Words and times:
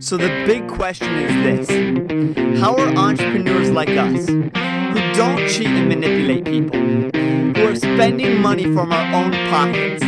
So 0.00 0.16
the 0.16 0.28
big 0.46 0.68
question 0.68 1.14
is 1.14 1.68
this 1.68 2.60
How 2.60 2.74
are 2.74 2.88
entrepreneurs 2.96 3.70
like 3.70 3.90
us, 3.90 4.26
who 4.26 5.14
don't 5.14 5.48
cheat 5.48 5.68
and 5.68 5.88
manipulate 5.88 6.44
people, 6.44 6.80
who 6.80 7.68
are 7.68 7.76
spending 7.76 8.42
money 8.42 8.64
from 8.64 8.92
our 8.92 9.14
own 9.14 9.30
pockets, 9.48 10.02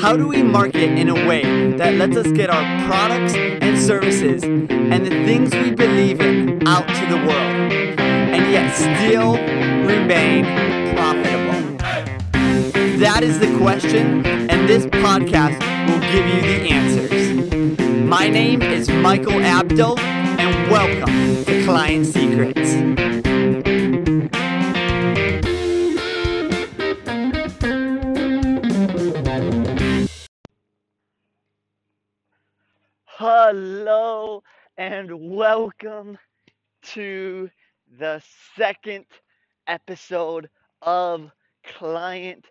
how 0.00 0.16
do 0.16 0.28
we 0.28 0.42
market 0.42 0.98
in 0.98 1.08
a 1.08 1.26
way 1.28 1.72
that 1.76 1.94
lets 1.94 2.16
us 2.16 2.30
get 2.32 2.50
our 2.50 2.86
products 2.86 3.34
and 3.34 3.76
services 3.76 4.44
and 4.44 5.04
the 5.04 5.24
things 5.26 5.52
we 5.54 5.72
believe 5.72 6.20
in 6.20 6.66
out 6.66 6.86
to 6.86 7.06
the 7.06 7.16
world, 7.16 7.72
and 8.00 8.52
yet 8.52 8.72
still 8.74 9.34
remain 9.86 10.44
profitable? 10.94 11.76
That 12.98 13.22
is 13.22 13.40
the 13.40 13.58
question, 13.58 14.24
and 14.24 14.68
this 14.68 14.86
podcast 14.86 15.58
will 15.88 16.00
give 16.00 16.26
you 16.26 16.40
the 16.42 16.70
answers. 16.70 17.29
My 18.10 18.26
name 18.28 18.60
is 18.60 18.90
Michael 18.90 19.40
Abdul, 19.40 19.96
and 20.00 20.68
welcome 20.68 21.44
to 21.44 21.64
Client 21.64 22.06
Secrets. 22.06 22.72
Hello, 33.04 34.42
and 34.76 35.36
welcome 35.36 36.18
to 36.82 37.48
the 37.96 38.20
second 38.56 39.06
episode 39.68 40.50
of 40.82 41.30
Client 41.62 42.46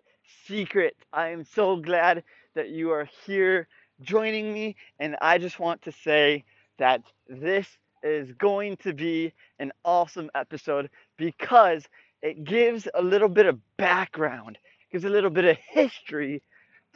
Secret. 0.46 0.96
I 1.12 1.28
am 1.28 1.44
so 1.44 1.76
glad 1.76 2.24
that 2.54 2.70
you 2.70 2.90
are 2.92 3.06
here 3.26 3.68
joining 4.02 4.52
me, 4.52 4.76
and 4.98 5.16
I 5.20 5.38
just 5.38 5.58
want 5.58 5.82
to 5.82 5.92
say 5.92 6.44
that 6.78 7.02
this 7.28 7.66
is 8.02 8.32
going 8.32 8.76
to 8.78 8.92
be 8.94 9.32
an 9.58 9.72
awesome 9.84 10.30
episode 10.34 10.90
because 11.18 11.84
it 12.22 12.44
gives 12.44 12.88
a 12.94 13.02
little 13.02 13.28
bit 13.28 13.46
of 13.46 13.58
background, 13.76 14.58
gives 14.90 15.04
a 15.04 15.10
little 15.10 15.30
bit 15.30 15.44
of 15.44 15.56
history 15.56 16.42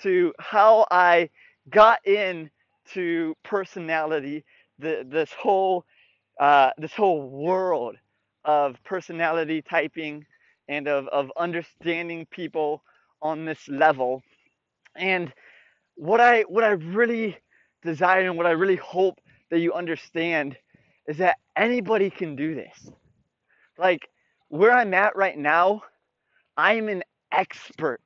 to 0.03 0.33
how 0.39 0.87
I 0.91 1.31
got 1.71 2.05
into 2.07 3.35
personality, 3.43 4.45
the, 4.79 5.07
this 5.09 5.33
whole 5.33 5.85
uh, 6.41 6.71
this 6.79 6.93
whole 6.93 7.29
world 7.29 7.97
of 8.45 8.77
personality 8.85 9.63
typing 9.63 10.27
and 10.69 10.89
of, 10.89 11.07
of 11.09 11.31
understanding 11.37 12.27
people 12.31 12.83
on 13.23 13.45
this 13.45 13.69
level. 13.69 14.23
And 14.97 15.33
what 15.97 16.21
I 16.21 16.43
what 16.43 16.65
I 16.65 16.71
really 16.71 17.37
desire 17.83 18.29
and 18.29 18.37
what 18.37 18.47
I 18.47 18.53
really 18.53 18.77
hope 18.77 19.21
that 19.51 19.61
you 19.61 19.73
understand 19.73 20.57
is 21.07 21.19
that 21.19 21.37
anybody 21.57 22.11
can 22.11 22.37
do 22.37 22.55
this. 22.55 22.91
Like 23.79 24.09
where 24.49 24.73
I'm 24.73 24.95
at 24.95 25.17
right 25.17 25.37
now, 25.37 25.83
I'm 26.57 26.89
an 26.89 27.03
expert 27.33 28.03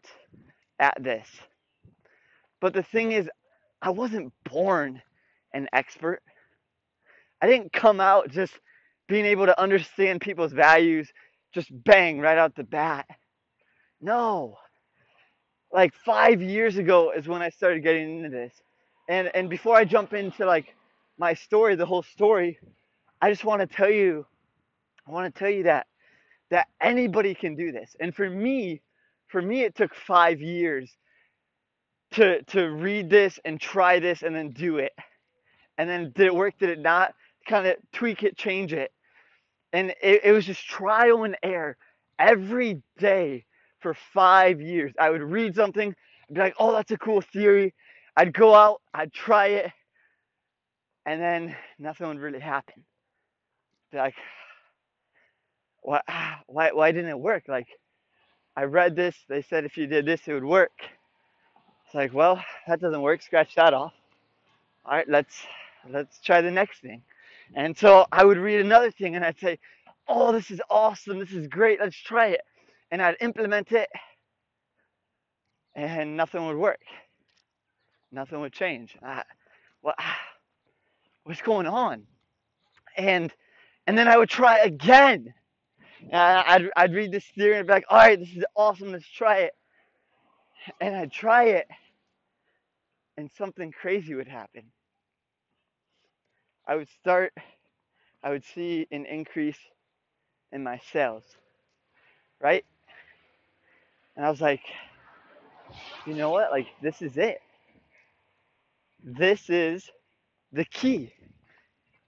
at 0.79 1.03
this. 1.03 1.29
But 2.61 2.75
the 2.75 2.83
thing 2.83 3.13
is, 3.13 3.29
I 3.83 3.91
wasn't 3.91 4.33
born 4.45 5.01
an 5.53 5.69
expert. 5.73 6.21
I 7.41 7.47
didn't 7.47 7.73
come 7.73 8.01
out 8.01 8.31
just 8.31 8.55
being 9.07 9.25
able 9.25 9.47
to 9.47 9.61
understand 9.61 10.21
people's 10.21 10.53
values 10.53 11.11
just 11.55 11.71
bang 11.85 12.21
right 12.21 12.37
out 12.39 12.55
the 12.55 12.65
bat. 12.65 13.07
No. 14.01 14.57
Like 15.73 15.95
5 15.95 16.43
years 16.43 16.79
ago 16.79 17.13
is 17.13 17.29
when 17.29 17.43
I 17.43 17.51
started 17.51 17.83
getting 17.83 18.19
into 18.19 18.31
this. 18.31 18.55
And 19.09 19.31
and 19.35 19.51
before 19.51 19.77
I 19.77 19.85
jump 19.85 20.13
into 20.15 20.47
like 20.47 20.75
my 21.19 21.35
story, 21.35 21.75
the 21.77 21.87
whole 21.87 22.03
story, 22.03 22.59
I 23.21 23.31
just 23.31 23.45
want 23.45 23.61
to 23.61 23.67
tell 23.67 23.91
you 23.91 24.27
I 25.07 25.13
want 25.13 25.35
to 25.35 25.39
tell 25.39 25.51
you 25.51 25.65
that 25.65 25.87
that 26.51 26.69
anybody 26.81 27.35
can 27.35 27.55
do 27.55 27.73
this. 27.73 27.97
And 28.01 28.15
for 28.15 28.29
me, 28.31 28.83
for 29.29 29.43
me 29.43 29.63
it 29.63 29.75
took 29.77 29.95
5 29.95 30.41
years 30.41 30.91
to 32.13 32.43
to 32.45 32.71
read 32.71 33.11
this 33.11 33.39
and 33.45 33.61
try 33.61 33.99
this 33.99 34.23
and 34.23 34.35
then 34.35 34.51
do 34.51 34.79
it. 34.79 34.93
And 35.79 35.89
then 35.89 36.13
did 36.15 36.27
it 36.27 36.35
work? 36.35 36.59
Did 36.59 36.71
it 36.71 36.81
not? 36.81 37.15
Kind 37.49 37.67
of 37.67 37.77
tweak 37.93 38.23
it, 38.23 38.37
change 38.37 38.73
it. 38.73 38.93
And 39.73 39.91
it, 40.03 40.23
it 40.25 40.33
was 40.33 40.47
just 40.47 40.67
trial 40.67 41.25
and 41.25 41.37
error 41.43 41.77
every 42.19 42.83
day 42.99 43.45
for 43.81 43.95
five 44.13 44.61
years. 44.61 44.93
I 44.99 45.11
would 45.11 45.23
read 45.23 45.55
something, 45.55 45.95
be 46.33 46.41
like, 46.41 46.55
oh, 46.59 46.73
that's 46.73 46.91
a 46.91 46.99
cool 46.99 47.21
theory. 47.21 47.75
I'd 48.17 48.33
go 48.33 48.55
out, 48.55 48.81
I'd 48.93 49.13
try 49.13 49.47
it, 49.49 49.71
and 51.07 51.21
then 51.21 51.57
nothing 51.79 52.09
would 52.09 52.19
really 52.19 52.41
happen. 52.41 52.85
Be 53.93 53.99
like, 53.99 54.15
why, 55.83 56.01
why, 56.47 56.73
why 56.73 56.93
didn't 56.93 57.11
it 57.11 57.19
work? 57.19 57.45
Like, 57.49 57.69
I 58.57 58.65
read 58.65 58.97
this, 58.97 59.17
they 59.29 59.43
said 59.43 59.65
if 59.65 59.77
you 59.77 59.87
did 59.87 60.05
this, 60.05 60.21
it 60.27 60.33
would 60.33 60.45
work. 60.45 60.73
It's 61.87 61.95
like, 61.95 62.13
well, 62.13 62.43
that 62.67 62.81
doesn't 62.81 63.01
work. 63.01 63.23
Scratch 63.23 63.55
that 63.55 63.73
off. 63.73 63.95
All 64.85 64.93
right, 64.93 65.09
let's 65.09 65.47
let's 65.89 66.19
try 66.21 66.41
the 66.41 66.51
next 66.51 66.81
thing. 66.83 67.03
And 67.55 67.77
so 67.77 68.05
I 68.13 68.25
would 68.25 68.37
read 68.37 68.61
another 68.61 68.91
thing 68.91 69.17
and 69.17 69.25
I'd 69.25 69.39
say, 69.39 69.59
oh, 70.07 70.33
this 70.33 70.51
is 70.51 70.61
awesome. 70.69 71.19
This 71.19 71.33
is 71.33 71.47
great. 71.47 71.81
Let's 71.81 71.97
try 71.97 72.29
it. 72.29 72.43
And 72.91 73.03
I'd 73.03 73.17
implement 73.21 73.73
it 73.73 73.89
and 75.75 76.17
nothing 76.17 76.47
would 76.47 76.57
work. 76.57 76.81
Nothing 78.11 78.41
would 78.41 78.53
change. 78.53 78.97
I, 79.03 79.23
what, 79.81 79.97
what's 81.25 81.43
going 81.43 81.67
on? 81.67 82.05
And 82.97 83.33
and 83.87 83.97
then 83.97 84.07
I 84.09 84.19
would 84.19 84.29
try 84.29 84.59
again. 84.59 85.33
I'd, 86.13 86.69
I'd 86.77 86.95
read 86.95 87.11
this 87.11 87.25
theory 87.25 87.57
and 87.57 87.67
be 87.67 87.73
like, 87.73 87.87
all 87.89 87.99
right, 87.99 88.19
this 88.19 88.37
is 88.37 88.45
awesome. 88.55 88.93
Let's 88.93 89.09
try 89.09 89.39
it. 89.39 89.53
And 90.81 90.95
I'd 90.95 91.11
try 91.11 91.45
it 91.45 91.67
and 93.17 93.31
something 93.37 93.73
crazy 93.73 94.15
would 94.15 94.29
happen. 94.29 94.63
I 96.69 96.77
would 96.77 96.89
start, 97.01 97.33
I 98.23 98.31
would 98.31 98.45
see 98.45 98.87
an 98.93 99.07
increase 99.07 99.59
in 100.53 100.63
my 100.63 100.81
sales, 100.93 101.25
right? 102.41 102.65
And 104.19 104.27
I 104.27 104.31
was 104.31 104.41
like, 104.41 104.63
you 106.05 106.15
know 106.15 106.31
what? 106.31 106.51
Like, 106.51 106.67
this 106.83 107.03
is 107.03 107.17
it. 107.17 107.39
This 109.05 109.49
is 109.49 109.89
the 110.53 110.65
key. 110.65 111.13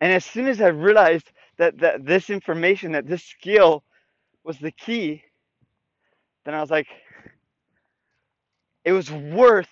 And 0.00 0.12
as 0.12 0.24
soon 0.24 0.48
as 0.48 0.60
I 0.60 0.68
realized 0.68 1.30
that, 1.58 1.78
that 1.78 2.04
this 2.04 2.28
information, 2.28 2.90
that 2.92 3.06
this 3.06 3.22
skill 3.22 3.84
was 4.42 4.58
the 4.58 4.72
key, 4.72 5.22
then 6.44 6.54
I 6.54 6.60
was 6.60 6.70
like, 6.70 6.88
it 8.84 8.90
was 8.90 9.12
worth 9.12 9.68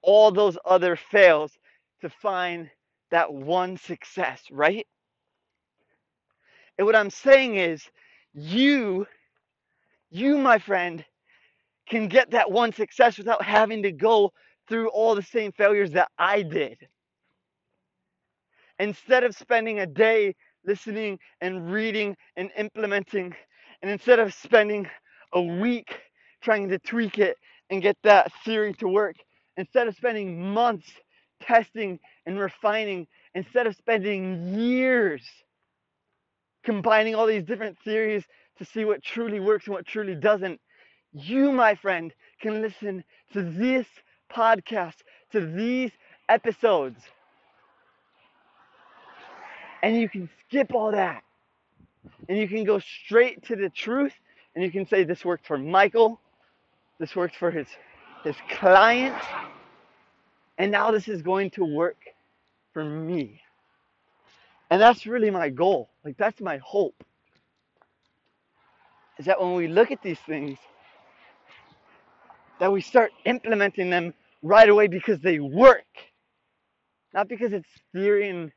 all 0.00 0.30
those 0.30 0.56
other 0.64 0.94
fails 0.94 1.50
to 2.02 2.08
find 2.08 2.70
that 3.10 3.34
one 3.34 3.78
success, 3.78 4.42
right? 4.52 4.86
And 6.78 6.86
what 6.86 6.94
I'm 6.94 7.10
saying 7.10 7.56
is, 7.56 7.82
you, 8.32 9.08
you, 10.10 10.38
my 10.38 10.58
friend, 10.60 11.04
can 11.88 12.08
get 12.08 12.30
that 12.30 12.50
one 12.50 12.72
success 12.72 13.18
without 13.18 13.42
having 13.42 13.82
to 13.82 13.92
go 13.92 14.32
through 14.68 14.88
all 14.88 15.14
the 15.14 15.22
same 15.22 15.52
failures 15.52 15.92
that 15.92 16.08
I 16.18 16.42
did. 16.42 16.78
Instead 18.78 19.24
of 19.24 19.36
spending 19.36 19.80
a 19.80 19.86
day 19.86 20.34
listening 20.64 21.18
and 21.40 21.72
reading 21.72 22.16
and 22.36 22.50
implementing, 22.56 23.34
and 23.82 23.90
instead 23.90 24.18
of 24.18 24.32
spending 24.34 24.88
a 25.32 25.42
week 25.42 26.00
trying 26.42 26.68
to 26.68 26.78
tweak 26.78 27.18
it 27.18 27.36
and 27.70 27.82
get 27.82 27.96
that 28.02 28.32
theory 28.44 28.72
to 28.74 28.88
work, 28.88 29.16
instead 29.56 29.86
of 29.88 29.94
spending 29.96 30.40
months 30.52 30.90
testing 31.42 31.98
and 32.26 32.38
refining, 32.38 33.06
instead 33.34 33.66
of 33.66 33.76
spending 33.76 34.58
years 34.58 35.22
combining 36.64 37.14
all 37.14 37.26
these 37.26 37.44
different 37.44 37.78
theories 37.84 38.24
to 38.58 38.64
see 38.64 38.84
what 38.84 39.02
truly 39.02 39.40
works 39.40 39.66
and 39.66 39.74
what 39.74 39.86
truly 39.86 40.14
doesn't, 40.14 40.60
you, 41.14 41.52
my 41.52 41.74
friend, 41.74 42.12
can 42.40 42.60
listen 42.60 43.04
to 43.32 43.42
this 43.42 43.86
podcast, 44.30 44.96
to 45.32 45.40
these 45.40 45.90
episodes. 46.28 47.00
And 49.82 49.96
you 49.96 50.08
can 50.08 50.28
skip 50.46 50.74
all 50.74 50.92
that. 50.92 51.22
And 52.28 52.36
you 52.36 52.48
can 52.48 52.64
go 52.64 52.78
straight 52.80 53.44
to 53.44 53.56
the 53.56 53.70
truth 53.70 54.12
and 54.54 54.64
you 54.64 54.70
can 54.70 54.86
say, 54.86 55.04
This 55.04 55.24
worked 55.24 55.46
for 55.46 55.58
Michael. 55.58 56.20
This 56.98 57.14
worked 57.16 57.36
for 57.36 57.50
his, 57.50 57.66
his 58.22 58.36
client. 58.50 59.16
And 60.58 60.70
now 60.70 60.90
this 60.90 61.08
is 61.08 61.22
going 61.22 61.50
to 61.52 61.64
work 61.64 61.96
for 62.72 62.84
me. 62.84 63.40
And 64.70 64.80
that's 64.80 65.06
really 65.06 65.30
my 65.30 65.50
goal. 65.50 65.90
Like, 66.04 66.16
that's 66.16 66.40
my 66.40 66.58
hope. 66.58 67.04
Is 69.18 69.26
that 69.26 69.40
when 69.40 69.54
we 69.54 69.68
look 69.68 69.90
at 69.90 70.02
these 70.02 70.18
things, 70.20 70.58
that 72.60 72.72
we 72.72 72.80
start 72.80 73.12
implementing 73.24 73.90
them 73.90 74.14
right 74.42 74.68
away 74.68 74.86
because 74.86 75.20
they 75.20 75.38
work. 75.40 75.84
Not 77.12 77.28
because 77.28 77.52
it's 77.52 77.68
theory 77.92 78.28
and 78.28 78.52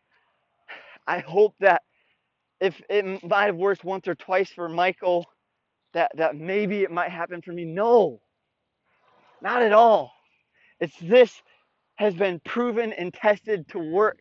I 1.08 1.20
hope 1.20 1.56
that 1.60 1.84
if 2.60 2.82
it 2.90 3.24
might 3.24 3.46
have 3.46 3.56
worked 3.56 3.84
once 3.84 4.08
or 4.08 4.16
twice 4.16 4.50
for 4.50 4.68
Michael, 4.68 5.26
that, 5.94 6.12
that 6.16 6.36
maybe 6.36 6.84
it 6.84 6.92
might 6.92 7.12
happen 7.12 7.42
for 7.42 7.54
me. 7.54 7.66
No, 7.66 8.20
not 9.42 9.62
at 9.62 9.74
all. 9.74 10.12
It's 10.80 10.98
this 11.02 11.42
has 11.96 12.14
been 12.14 12.40
proven 12.46 12.94
and 12.94 13.14
tested 13.14 13.68
to 13.70 13.80
work. 13.80 14.20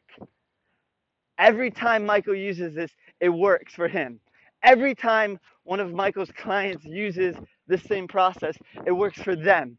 Every 1.38 1.70
time 1.70 2.06
Michael 2.06 2.34
uses 2.34 2.74
this, 2.74 2.92
it 3.20 3.28
works 3.28 3.74
for 3.74 3.88
him. 3.88 4.20
Every 4.62 4.94
time 4.94 5.38
one 5.64 5.80
of 5.80 5.92
Michael's 5.92 6.30
clients 6.36 6.84
uses 6.84 7.36
this 7.68 7.82
same 7.82 8.08
process, 8.08 8.56
it 8.86 8.92
works 8.92 9.20
for 9.20 9.36
them. 9.36 9.78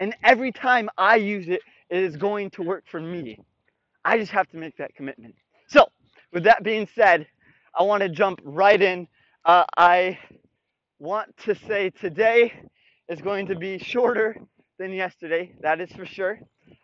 And 0.00 0.14
every 0.24 0.52
time 0.52 0.88
I 0.96 1.16
use 1.16 1.48
it, 1.48 1.60
it 1.90 1.98
is 2.02 2.16
going 2.16 2.50
to 2.50 2.62
work 2.62 2.84
for 2.90 3.00
me. 3.00 3.38
I 4.04 4.18
just 4.18 4.32
have 4.32 4.48
to 4.50 4.56
make 4.56 4.76
that 4.78 4.94
commitment. 4.94 5.34
So, 5.68 5.86
with 6.32 6.44
that 6.44 6.62
being 6.62 6.88
said, 6.94 7.26
I 7.78 7.82
want 7.82 8.02
to 8.02 8.08
jump 8.08 8.40
right 8.44 8.80
in. 8.80 9.06
Uh, 9.44 9.64
I 9.76 10.18
want 10.98 11.36
to 11.38 11.54
say 11.54 11.90
today 11.90 12.52
is 13.08 13.20
going 13.20 13.46
to 13.46 13.56
be 13.56 13.78
shorter 13.78 14.36
than 14.78 14.92
yesterday, 14.92 15.52
that 15.60 15.80
is 15.80 15.90
for 15.92 16.06
sure. 16.06 16.40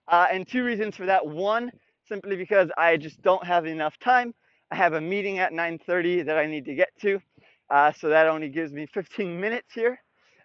Uh, 0.09 0.27
and 0.31 0.47
two 0.47 0.65
reasons 0.65 0.97
for 0.97 1.07
that. 1.07 1.27
One, 1.27 1.71
simply 2.09 2.37
because 2.37 2.71
I 2.77 2.97
just 2.97 3.23
don't 3.23 3.45
have 3.45 3.67
enough 3.67 3.99
time. 3.99 4.35
I 4.71 4.77
have 4.77 4.95
a 4.95 5.01
meeting 5.01 5.39
at 5.39 5.53
9:30 5.53 6.27
that 6.27 6.37
I 6.37 6.47
need 6.47 6.65
to 6.67 6.75
get 6.75 6.91
to, 7.01 7.21
uh, 7.71 7.93
so 7.93 8.09
that 8.09 8.27
only 8.27 8.49
gives 8.49 8.73
me 8.73 8.87
15 8.87 9.41
minutes 9.41 9.73
here. 9.75 9.99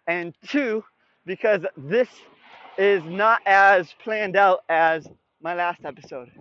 And 0.07 0.35
two, 0.47 0.83
because 1.25 1.61
this 1.77 2.09
is 2.77 3.03
not 3.05 3.41
as 3.45 3.93
planned 4.03 4.35
out 4.35 4.61
as 4.69 5.07
my 5.41 5.53
last 5.53 5.81
episode. 5.85 6.31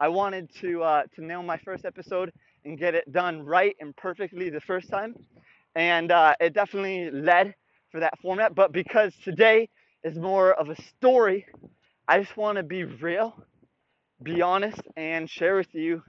I 0.00 0.08
wanted 0.08 0.50
to 0.60 0.82
uh, 0.82 1.02
to 1.16 1.24
nail 1.24 1.42
my 1.42 1.58
first 1.58 1.84
episode 1.84 2.32
and 2.64 2.78
get 2.78 2.94
it 2.94 3.10
done 3.12 3.42
right 3.44 3.76
and 3.80 3.96
perfectly 3.96 4.50
the 4.50 4.60
first 4.60 4.88
time, 4.90 5.14
and 5.74 6.12
uh, 6.12 6.34
it 6.40 6.54
definitely 6.54 7.10
led 7.10 7.54
for 7.90 8.00
that 8.00 8.18
format. 8.20 8.54
But 8.54 8.72
because 8.72 9.14
today 9.24 9.68
is 10.04 10.16
more 10.16 10.52
of 10.54 10.68
a 10.70 10.76
story, 10.82 11.46
I 12.08 12.20
just 12.20 12.36
want 12.36 12.56
to 12.56 12.62
be 12.62 12.84
real, 12.84 13.34
be 14.22 14.42
honest, 14.42 14.80
and 14.96 15.28
share 15.28 15.56
with 15.56 15.74
you 15.74 16.02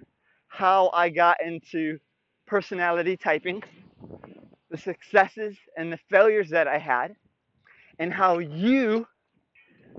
how 0.47 0.89
I 0.93 1.09
got 1.09 1.37
into 1.45 1.99
personality 2.47 3.17
typing, 3.17 3.63
the 4.69 4.77
successes 4.77 5.57
and 5.77 5.91
the 5.91 5.99
failures 6.09 6.49
that 6.49 6.67
I 6.67 6.77
had, 6.77 7.15
and 7.99 8.13
how 8.13 8.39
you 8.39 9.07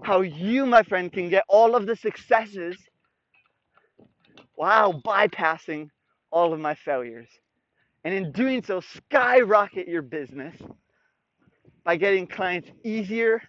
how 0.03 0.23
you, 0.23 0.65
my 0.67 0.83
friend, 0.83 1.13
can 1.13 1.29
get 1.29 1.45
all 1.49 1.75
of 1.75 1.87
the 1.87 1.97
successes 1.97 2.77
while 4.55 4.95
bypassing 5.03 5.91
all 6.31 6.53
of 6.53 6.61
my 6.61 6.75
failures. 6.75 7.29
And 8.05 8.15
in 8.15 8.33
doing 8.33 8.63
so, 8.63 8.81
skyrocket 8.81 9.89
your 9.89 10.03
business 10.03 10.57
by 11.85 11.97
getting 11.97 12.27
clients 12.27 12.71
easier, 12.85 13.43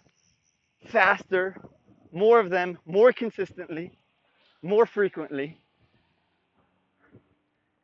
faster, 0.88 1.56
more 2.12 2.38
of 2.38 2.50
them, 2.50 2.78
more 2.84 3.12
consistently, 3.12 3.92
more 4.62 4.84
frequently, 4.84 5.58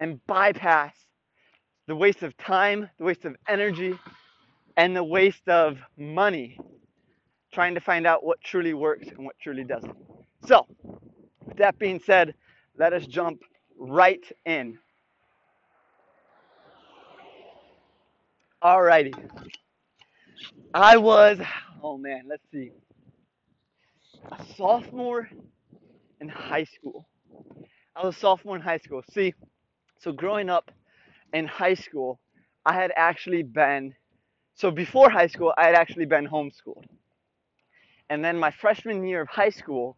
and 0.01 0.25
bypass 0.27 0.95
the 1.89 1.97
waste 1.97 2.23
of 2.23 2.37
time, 2.37 2.89
the 2.99 3.05
waste 3.05 3.25
of 3.25 3.35
energy, 3.49 3.99
and 4.77 4.95
the 4.95 5.03
waste 5.03 5.49
of 5.49 5.79
money 5.97 6.61
trying 7.53 7.75
to 7.75 7.81
find 7.81 8.07
out 8.07 8.23
what 8.23 8.41
truly 8.43 8.75
works 8.75 9.09
and 9.09 9.25
what 9.25 9.35
truly 9.43 9.65
doesn't. 9.65 9.97
So, 10.47 10.67
with 11.47 11.57
that 11.57 11.79
being 11.79 11.99
said, 12.05 12.35
let 12.79 12.93
us 12.93 13.07
jump 13.07 13.41
right 13.79 14.23
in. 14.45 14.79
Alrighty. 18.63 19.15
I 20.75 20.99
was, 20.99 21.39
oh 21.83 21.97
man, 21.97 22.25
let's 22.29 22.45
see, 22.53 22.71
a 24.31 24.45
sophomore 24.57 25.31
in 26.21 26.29
high 26.29 26.65
school. 26.65 27.09
I 27.97 28.05
was 28.05 28.15
a 28.15 28.19
sophomore 28.19 28.57
in 28.57 28.63
high 28.63 28.79
school. 28.79 29.03
See, 29.15 29.33
so 30.01 30.13
growing 30.13 30.51
up 30.51 30.71
in 31.33 31.47
high 31.47 31.75
school, 31.75 32.19
I 32.65 32.75
had 32.75 32.93
actually 32.97 33.43
been, 33.43 33.95
so 34.55 34.71
before 34.71 35.11
high 35.11 35.27
school, 35.27 35.53
I 35.57 35.67
had 35.67 35.75
actually 35.75 36.07
been 36.07 36.27
homeschooled. 36.27 36.85
And 38.11 38.25
then 38.25 38.39
my 38.39 38.51
freshman 38.51 39.05
year 39.07 39.21
of 39.21 39.29
high 39.29 39.51
school, 39.51 39.97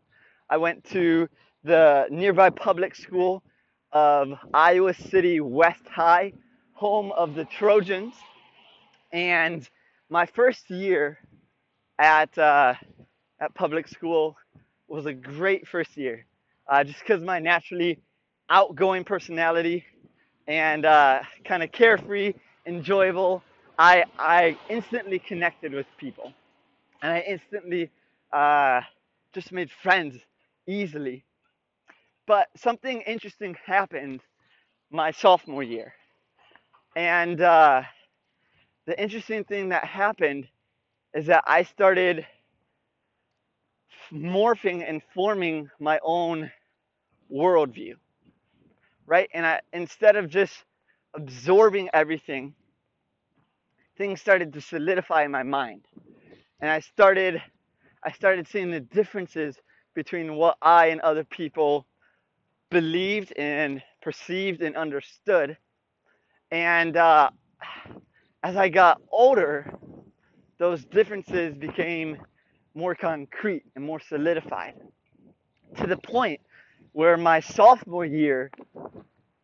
I 0.49 0.57
went 0.57 0.85
to 0.91 1.29
the 1.65 2.07
nearby 2.11 2.51
public 2.51 2.95
school 2.95 3.43
of 3.93 4.33
Iowa 4.53 4.95
City 4.95 5.41
West 5.41 5.87
High, 5.89 6.33
home 6.73 7.13
of 7.13 7.35
the 7.35 7.45
Trojans. 7.45 8.15
And 9.13 9.69
my 10.09 10.27
first 10.27 10.71
year 10.71 11.19
at, 11.99 12.37
uh, 12.39 12.75
at 13.41 13.55
public 13.55 13.87
school 13.89 14.37
was 14.89 15.07
a 15.07 15.13
great 15.13 15.69
first 15.69 15.97
year, 15.97 16.27
uh, 16.69 16.83
just 16.85 17.01
because 17.01 17.23
my 17.23 17.39
naturally 17.39 18.01
outgoing 18.49 19.05
personality 19.05 19.85
and 20.51 20.85
uh, 20.85 21.21
kind 21.45 21.63
of 21.63 21.71
carefree, 21.71 22.35
enjoyable, 22.67 23.41
I, 23.79 24.05
I 24.19 24.59
instantly 24.69 25.21
connected 25.21 25.73
with 25.73 25.87
people. 25.97 26.33
And 27.03 27.13
I 27.13 27.21
instantly 27.21 27.89
uh, 28.33 28.81
just 29.33 29.53
made 29.53 29.71
friends 29.71 30.17
easily. 30.67 31.25
But 32.27 32.49
something 32.57 33.01
interesting 33.03 33.57
happened 33.65 34.23
my 34.91 35.13
sophomore 35.13 35.63
year. 35.63 35.95
And 36.97 37.41
uh, 37.41 37.83
the 38.87 39.01
interesting 39.01 39.45
thing 39.45 39.69
that 39.69 39.85
happened 39.85 40.49
is 41.15 41.27
that 41.27 41.45
I 41.47 41.63
started 41.63 42.27
morphing 44.13 44.85
and 44.89 45.01
forming 45.15 45.71
my 45.79 46.01
own 46.03 46.51
worldview, 47.33 47.95
right? 49.07 49.29
And 49.35 49.47
I, 49.47 49.61
instead 49.73 50.17
of 50.17 50.29
just 50.29 50.65
absorbing 51.15 51.89
everything, 51.93 52.55
things 53.99 54.21
started 54.21 54.53
to 54.55 54.61
solidify 54.61 55.25
in 55.25 55.31
my 55.31 55.43
mind. 55.43 55.83
And 56.61 56.71
I 56.71 56.81
started 56.81 57.43
I 58.03 58.13
started 58.13 58.49
seeing 58.49 58.71
the 58.71 58.81
differences 58.81 59.57
between 59.95 60.37
what 60.37 60.57
I 60.63 60.87
and 60.87 61.01
other 61.03 61.25
people 61.25 61.87
believed 62.71 63.33
and 63.37 63.83
perceived 64.01 64.63
and 64.63 64.75
understood. 64.77 65.59
And 66.51 66.97
uh, 66.97 67.31
as 68.43 68.57
I 68.57 68.71
got 68.71 69.03
older, 69.13 69.71
those 70.59 70.85
differences 70.87 71.55
became 71.55 72.17
more 72.75 72.95
concrete 72.95 73.65
and 73.77 73.85
more 73.85 74.01
solidified 74.01 74.75
to 75.77 75.87
the 75.87 75.97
point 75.99 76.41
where 76.93 77.17
my 77.17 77.41
sophomore 77.41 78.05
year, 78.05 78.51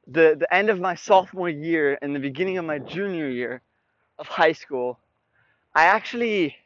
the, 0.06 0.36
the 0.38 0.52
end 0.54 0.70
of 0.70 0.80
my 0.80 0.94
sophomore 0.94 1.48
year 1.48 1.98
and 2.02 2.14
the 2.14 2.20
beginning 2.20 2.58
of 2.58 2.64
my 2.64 2.78
junior 2.78 3.28
year 3.28 3.62
of 4.18 4.26
high 4.26 4.52
school, 4.52 4.98
I 5.74 5.84
actually 5.84 6.56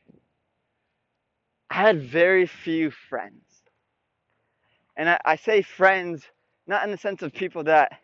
had 1.70 2.02
very 2.02 2.46
few 2.46 2.90
friends. 2.90 3.42
And 4.96 5.08
I, 5.10 5.18
I 5.24 5.36
say 5.36 5.62
friends 5.62 6.24
not 6.66 6.84
in 6.84 6.90
the 6.90 6.98
sense 6.98 7.22
of 7.22 7.32
people 7.32 7.64
that 7.64 8.00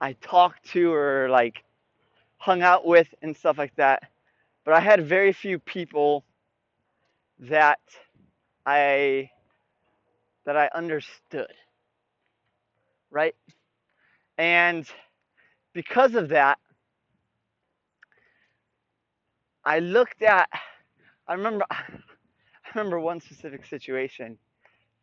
I 0.00 0.14
talked 0.14 0.70
to 0.72 0.92
or 0.92 1.28
like 1.30 1.64
hung 2.38 2.62
out 2.62 2.86
with 2.86 3.08
and 3.22 3.36
stuff 3.36 3.58
like 3.58 3.76
that, 3.76 4.02
but 4.64 4.74
I 4.74 4.80
had 4.80 5.06
very 5.06 5.32
few 5.32 5.58
people 5.58 6.24
that 7.40 7.80
I 8.66 9.30
that 10.46 10.56
I 10.56 10.70
understood. 10.74 11.52
Right? 13.10 13.34
And 14.38 14.86
because 15.74 16.14
of 16.14 16.28
that, 16.30 16.58
I 19.64 19.78
looked 19.80 20.22
at 20.22 20.48
I 21.28 21.34
remember 21.34 21.64
I 21.70 21.84
remember 22.74 23.00
one 23.00 23.20
specific 23.20 23.64
situation 23.66 24.38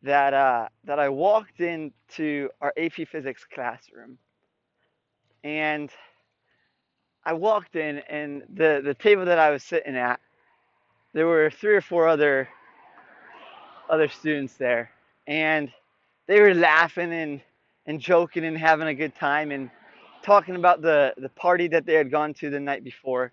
that 0.02 0.34
uh, 0.34 0.68
that 0.84 0.98
I 0.98 1.08
walked 1.08 1.60
into 1.60 2.48
our 2.60 2.72
AP 2.76 3.08
Physics 3.08 3.44
classroom, 3.52 4.18
and 5.44 5.90
I 7.24 7.32
walked 7.34 7.76
in, 7.76 7.98
and 8.08 8.42
the 8.54 8.80
the 8.84 8.94
table 8.94 9.24
that 9.24 9.38
I 9.38 9.50
was 9.50 9.62
sitting 9.62 9.96
at, 9.96 10.20
there 11.14 11.26
were 11.26 11.50
three 11.50 11.74
or 11.74 11.80
four 11.80 12.08
other 12.08 12.48
other 13.90 14.08
students 14.08 14.54
there, 14.54 14.90
and 15.26 15.72
they 16.26 16.40
were 16.40 16.54
laughing 16.54 17.12
and 17.12 17.40
and 17.88 18.00
joking 18.00 18.44
and 18.44 18.56
having 18.56 18.86
a 18.86 18.94
good 18.94 19.16
time 19.16 19.50
and 19.50 19.70
talking 20.22 20.54
about 20.54 20.82
the 20.82 21.14
the 21.16 21.30
party 21.30 21.68
that 21.68 21.86
they 21.86 21.94
had 21.94 22.10
gone 22.10 22.34
to 22.34 22.50
the 22.50 22.60
night 22.60 22.84
before. 22.84 23.32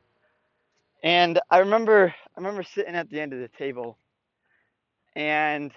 And 1.03 1.39
I 1.51 1.59
remember 1.59 2.15
I 2.35 2.39
remember 2.39 2.63
sitting 2.63 2.95
at 2.95 3.09
the 3.09 3.19
end 3.19 3.33
of 3.33 3.39
the 3.39 3.49
table 3.49 3.97
and 5.15 5.71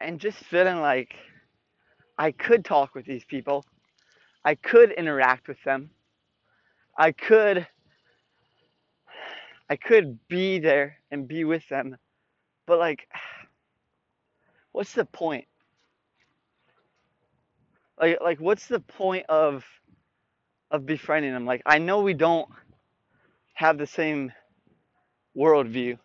and 0.00 0.18
just 0.18 0.38
feeling 0.38 0.80
like 0.80 1.14
I 2.18 2.32
could 2.32 2.64
talk 2.64 2.94
with 2.94 3.04
these 3.04 3.24
people 3.24 3.64
I 4.44 4.54
could 4.56 4.92
interact 4.92 5.48
with 5.48 5.62
them. 5.64 5.90
I 6.98 7.12
could 7.12 7.66
I 9.68 9.76
could 9.76 10.18
be 10.28 10.60
there 10.60 10.96
and 11.10 11.28
be 11.28 11.44
with 11.44 11.68
them. 11.68 11.98
But 12.66 12.78
like 12.78 13.06
what's 14.72 14.94
the 14.94 15.04
point? 15.04 15.46
Like 18.00 18.20
like 18.20 18.40
what's 18.40 18.66
the 18.66 18.80
point 18.80 19.26
of 19.28 19.64
of 20.70 20.86
befriending 20.86 21.32
them? 21.32 21.46
Like 21.46 21.62
I 21.66 21.78
know 21.78 22.00
we 22.02 22.14
don't 22.14 22.48
have 23.54 23.78
the 23.78 23.86
same 23.86 24.32
worldview. 25.36 25.98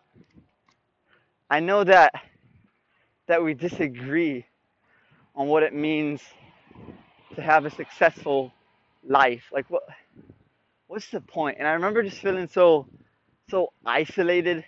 I 1.50 1.60
know 1.60 1.84
that 1.84 2.14
that 3.26 3.42
we 3.42 3.54
disagree 3.54 4.46
on 5.34 5.48
what 5.48 5.62
it 5.62 5.74
means 5.74 6.22
to 7.34 7.42
have 7.42 7.64
a 7.66 7.70
successful 7.70 8.52
life. 9.04 9.44
Like 9.52 9.70
what 9.70 9.82
what's 10.86 11.10
the 11.10 11.20
point? 11.20 11.58
And 11.58 11.68
I 11.68 11.72
remember 11.72 12.02
just 12.02 12.18
feeling 12.20 12.48
so 12.48 12.86
so 13.50 13.72
isolated. 13.84 14.64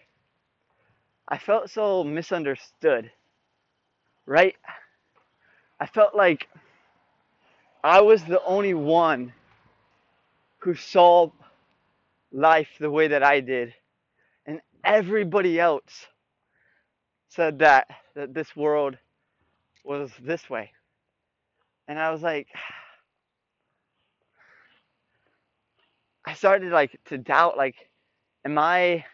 I 1.28 1.38
felt 1.38 1.70
so 1.70 2.04
misunderstood. 2.04 3.10
Right? 4.26 4.56
I 5.80 5.86
felt 5.86 6.14
like 6.14 6.48
I 7.84 8.00
was 8.00 8.24
the 8.24 8.42
only 8.44 8.74
one 8.74 9.32
who 10.58 10.74
saw 10.74 11.30
life 12.30 12.68
the 12.78 12.90
way 12.90 13.08
that 13.08 13.24
I 13.24 13.40
did. 13.40 13.74
And 14.46 14.60
everybody 14.84 15.58
else 15.58 16.06
said 17.28 17.58
that 17.60 17.88
that 18.14 18.34
this 18.34 18.54
world 18.54 18.96
was 19.84 20.10
this 20.22 20.48
way. 20.48 20.70
And 21.88 21.98
I 21.98 22.10
was 22.10 22.22
like 22.22 22.48
I 26.26 26.34
started 26.34 26.72
like 26.72 26.98
to 27.06 27.18
doubt 27.18 27.56
like 27.56 27.74
am 28.44 28.58
I 28.60 29.04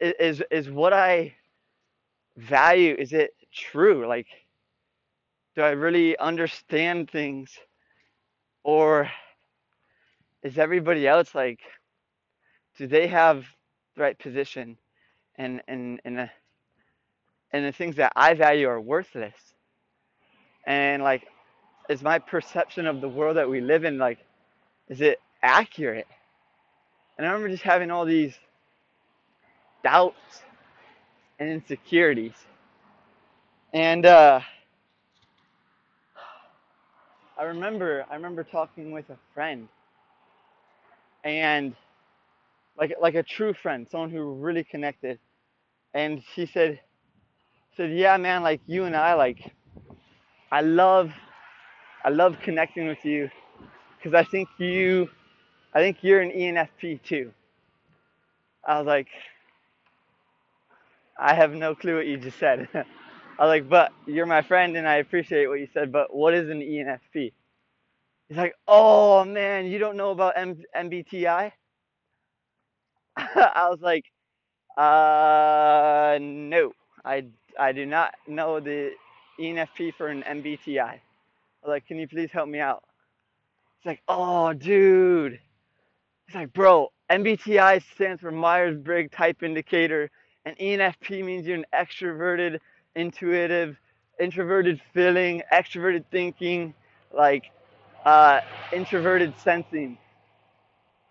is 0.00 0.42
is 0.50 0.70
what 0.70 0.92
I 0.92 1.34
value 2.36 2.94
is 2.96 3.12
it 3.12 3.32
true 3.52 4.06
like 4.06 4.26
do 5.58 5.64
I 5.64 5.70
really 5.70 6.16
understand 6.16 7.10
things? 7.10 7.50
Or 8.62 9.10
is 10.44 10.56
everybody 10.56 11.04
else 11.04 11.34
like 11.34 11.58
do 12.76 12.86
they 12.86 13.08
have 13.08 13.44
the 13.96 14.02
right 14.02 14.16
position? 14.16 14.78
And 15.36 15.60
and 15.66 16.00
and 16.04 16.16
the, 16.16 16.30
and 17.52 17.64
the 17.64 17.72
things 17.72 17.96
that 17.96 18.12
I 18.14 18.34
value 18.34 18.68
are 18.68 18.80
worthless. 18.80 19.34
And 20.64 21.02
like 21.02 21.26
is 21.88 22.02
my 22.02 22.20
perception 22.20 22.86
of 22.86 23.00
the 23.00 23.08
world 23.08 23.36
that 23.36 23.50
we 23.50 23.60
live 23.60 23.82
in 23.82 23.98
like 23.98 24.18
is 24.88 25.00
it 25.00 25.18
accurate? 25.42 26.06
And 27.16 27.26
I 27.26 27.30
remember 27.30 27.48
just 27.48 27.64
having 27.64 27.90
all 27.90 28.04
these 28.04 28.38
doubts 29.82 30.42
and 31.40 31.50
insecurities. 31.50 32.34
And 33.72 34.06
uh 34.06 34.40
I 37.38 37.44
remember 37.44 38.06
I 38.10 38.16
remember 38.16 38.44
talking 38.44 38.92
with 38.92 39.10
a 39.10 39.18
friend 39.34 39.68
and 41.24 41.74
like 42.78 42.94
like 43.00 43.14
a 43.16 43.22
true 43.24 43.54
friend, 43.54 43.88
someone 43.90 44.10
who 44.10 44.22
really 44.34 44.64
connected. 44.64 45.18
And 45.94 46.22
she 46.34 46.46
said 46.46 46.80
said, 47.76 47.92
"Yeah, 47.92 48.16
man, 48.18 48.42
like 48.42 48.60
you 48.66 48.84
and 48.84 48.96
I 48.96 49.14
like 49.14 49.38
I 50.52 50.62
love 50.62 51.12
I 52.04 52.10
love 52.10 52.36
connecting 52.42 52.88
with 52.88 53.04
you 53.04 53.30
cuz 54.02 54.14
I 54.14 54.24
think 54.24 54.48
you 54.58 55.10
I 55.74 55.80
think 55.80 55.98
you're 56.02 56.20
an 56.22 56.32
ENFP 56.32 57.02
too." 57.04 57.32
I 58.66 58.78
was 58.78 58.86
like 58.86 59.08
I 61.18 61.34
have 61.34 61.52
no 61.54 61.74
clue 61.74 61.96
what 61.96 62.06
you 62.06 62.18
just 62.18 62.38
said. 62.38 62.68
I 63.38 63.44
was 63.44 63.48
like, 63.50 63.68
but 63.68 63.92
you're 64.06 64.26
my 64.26 64.42
friend 64.42 64.76
and 64.76 64.88
I 64.88 64.96
appreciate 64.96 65.46
what 65.46 65.60
you 65.60 65.68
said, 65.72 65.92
but 65.92 66.14
what 66.14 66.34
is 66.34 66.50
an 66.50 66.60
ENFP? 66.60 67.32
He's 68.28 68.36
like, 68.36 68.54
oh 68.66 69.24
man, 69.24 69.66
you 69.66 69.78
don't 69.78 69.96
know 69.96 70.10
about 70.10 70.34
M- 70.36 70.62
MBTI? 70.76 71.52
I 73.16 73.68
was 73.70 73.80
like, 73.80 74.04
uh, 74.76 76.18
no, 76.20 76.72
I, 77.04 77.26
I 77.58 77.72
do 77.72 77.86
not 77.86 78.14
know 78.26 78.58
the 78.58 78.92
ENFP 79.40 79.94
for 79.94 80.08
an 80.08 80.24
MBTI. 80.24 80.80
I 80.80 81.00
was 81.62 81.68
like, 81.68 81.86
can 81.86 81.98
you 81.98 82.08
please 82.08 82.30
help 82.32 82.48
me 82.48 82.58
out? 82.58 82.82
He's 83.78 83.86
like, 83.86 84.02
oh, 84.08 84.52
dude. 84.52 85.38
He's 86.26 86.34
like, 86.34 86.52
bro, 86.52 86.88
MBTI 87.10 87.82
stands 87.94 88.20
for 88.20 88.32
Myers 88.32 88.76
Briggs 88.76 89.12
Type 89.12 89.42
Indicator, 89.42 90.10
and 90.44 90.56
ENFP 90.58 91.24
means 91.24 91.46
you're 91.46 91.56
an 91.56 91.66
extroverted 91.72 92.58
intuitive, 92.94 93.76
introverted 94.20 94.80
feeling, 94.92 95.42
extroverted 95.52 96.04
thinking, 96.10 96.74
like 97.12 97.44
uh, 98.04 98.40
introverted 98.72 99.34
sensing. 99.38 99.98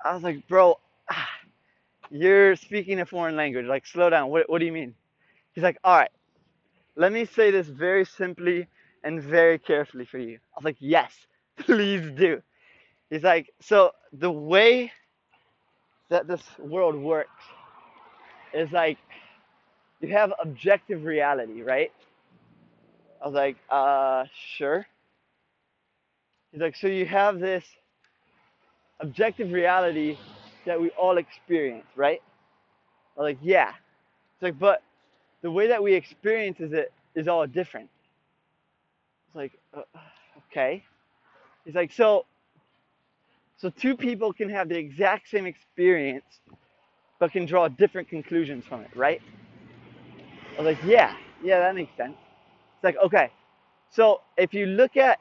I 0.04 0.14
was 0.14 0.24
like, 0.24 0.48
bro, 0.48 0.80
ah, 1.10 1.28
you're 2.10 2.56
speaking 2.56 3.00
a 3.00 3.06
foreign 3.06 3.36
language. 3.36 3.66
Like, 3.66 3.86
slow 3.86 4.10
down. 4.10 4.30
What, 4.30 4.50
what 4.50 4.60
do 4.60 4.66
you 4.66 4.72
mean? 4.72 4.94
He's 5.54 5.64
like, 5.64 5.78
all 5.84 5.98
right, 5.98 6.12
let 6.96 7.12
me 7.12 7.26
say 7.26 7.52
this 7.52 7.68
very 7.68 8.06
simply 8.06 8.68
and 9.04 9.22
very 9.22 9.60
carefully 9.60 10.06
for 10.06 10.18
you. 10.18 10.36
I 10.36 10.58
was 10.58 10.66
like, 10.66 10.78
yes, 10.80 11.14
please 11.60 12.12
do. 12.12 12.42
He's 13.10 13.24
like, 13.24 13.54
so 13.62 13.92
the 14.14 14.32
way 14.32 14.92
that 16.10 16.28
this 16.28 16.44
world 16.60 16.96
works 16.96 17.44
is 18.54 18.72
like 18.72 18.98
you 20.02 20.10
have 20.10 20.34
objective 20.42 21.04
reality, 21.04 21.62
right? 21.64 21.92
I 23.22 23.26
was 23.26 23.34
like, 23.34 23.58
uh, 23.70 24.26
sure. 24.58 24.86
He's 26.52 26.62
like, 26.62 26.76
so 26.76 26.88
you 26.88 27.06
have 27.06 27.40
this 27.40 27.66
objective 29.00 29.52
reality 29.52 30.18
that 30.66 30.80
we 30.80 30.90
all 30.92 31.18
experience, 31.18 31.86
right? 31.96 32.22
I 33.18 33.22
was 33.22 33.30
like, 33.30 33.40
yeah. 33.42 33.70
It's 34.36 34.44
like, 34.44 34.60
but 34.60 34.84
the 35.42 35.52
way 35.52 35.68
that 35.68 35.82
we 35.82 35.94
experience 35.94 36.58
it 36.60 36.92
is 37.16 37.28
all 37.28 37.46
different. 37.48 37.90
It's 39.28 39.36
like, 39.36 39.52
uh, 39.74 39.82
okay. 40.52 40.84
He's 41.66 41.76
like, 41.76 41.92
so, 41.92 42.26
so 43.58 43.70
two 43.70 43.98
people 43.98 44.32
can 44.34 44.50
have 44.50 44.70
the 44.70 44.78
exact 44.78 45.30
same 45.30 45.46
experience, 45.46 46.26
but 47.20 47.32
can 47.32 47.46
draw 47.46 47.68
different 47.68 48.10
conclusions 48.10 48.66
from 48.66 48.82
it, 48.82 48.96
right? 48.96 49.22
I 50.58 50.62
was 50.62 50.76
like, 50.76 50.84
yeah, 50.86 51.16
yeah, 51.44 51.60
that 51.60 51.76
makes 51.76 51.96
sense. 51.98 52.16
It's 52.76 52.84
like, 52.84 52.98
okay, 53.04 53.32
so 53.92 54.22
if 54.38 54.54
you 54.54 54.66
look 54.66 54.98
at 54.98 55.20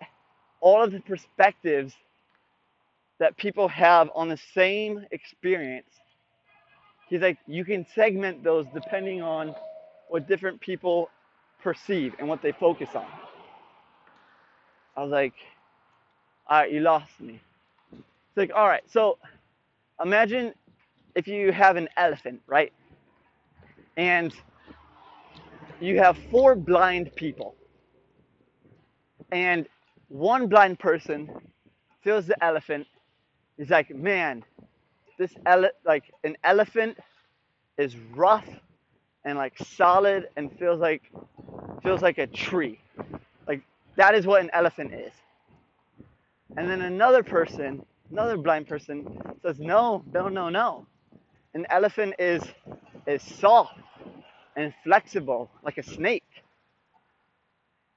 all 0.61 0.83
of 0.83 0.93
the 0.93 1.01
perspectives 1.01 1.95
that 3.19 3.37
people 3.37 3.69
have 3.69 4.11
on 4.15 4.29
the 4.29 4.39
same 4.55 5.05
experience, 5.13 5.91
he's 7.09 7.21
like, 7.21 7.39
you 7.47 7.65
can 7.65 7.87
segment 7.95 8.43
those 8.45 8.67
depending 8.75 9.23
on 9.23 9.55
what 10.09 10.27
different 10.29 10.61
people 10.61 11.11
perceive 11.63 12.15
and 12.19 12.29
what 12.29 12.43
they 12.43 12.53
focus 12.53 12.91
on. 12.95 13.07
I 14.97 15.03
was 15.03 15.11
like, 15.11 15.35
all 16.49 16.61
right, 16.61 16.73
you 16.73 16.81
lost 16.81 17.21
me. 17.21 17.41
It's 18.29 18.37
like, 18.37 18.53
all 18.55 18.69
right, 18.69 18.83
so 18.91 19.19
imagine 20.03 20.55
if 21.15 21.29
you 21.29 21.53
have 21.53 21.77
an 21.77 21.89
elephant, 21.97 22.41
right? 22.47 22.73
And 23.97 24.35
you 25.81 25.99
have 25.99 26.19
four 26.31 26.55
blind 26.57 27.15
people. 27.17 27.57
And 29.33 29.67
one 30.09 30.49
blind 30.49 30.79
person 30.79 31.31
feels 32.03 32.27
the 32.27 32.43
elephant. 32.45 32.87
He's 33.59 33.71
like, 33.71 33.91
man, 33.95 34.45
this 35.19 35.35
ele- 35.47 35.71
like 35.85 36.05
an 36.25 36.37
elephant 36.45 36.99
is 37.79 37.97
rough 38.15 38.49
and 39.25 39.39
like 39.39 39.55
solid 39.59 40.29
and 40.37 40.53
feels 40.59 40.81
like 40.81 41.03
feels 41.83 42.03
like 42.03 42.19
a 42.19 42.27
tree. 42.29 42.81
Like 43.49 43.63
that 43.97 44.15
is 44.15 44.27
what 44.27 44.43
an 44.43 44.51
elephant 44.53 44.95
is. 44.95 45.13
And 46.57 46.69
then 46.71 46.83
another 46.83 47.23
person, 47.23 47.85
another 48.11 48.37
blind 48.39 48.69
person 48.69 49.21
says, 49.43 49.61
no, 49.61 50.05
no, 50.13 50.29
no, 50.29 50.49
no. 50.51 50.87
An 51.55 51.67
elephant 51.71 52.15
is 52.19 52.43
is 53.07 53.23
soft 53.23 53.79
and 54.57 54.75
flexible 54.85 55.51
like 55.63 55.79
a 55.79 55.83
snake. 55.83 56.25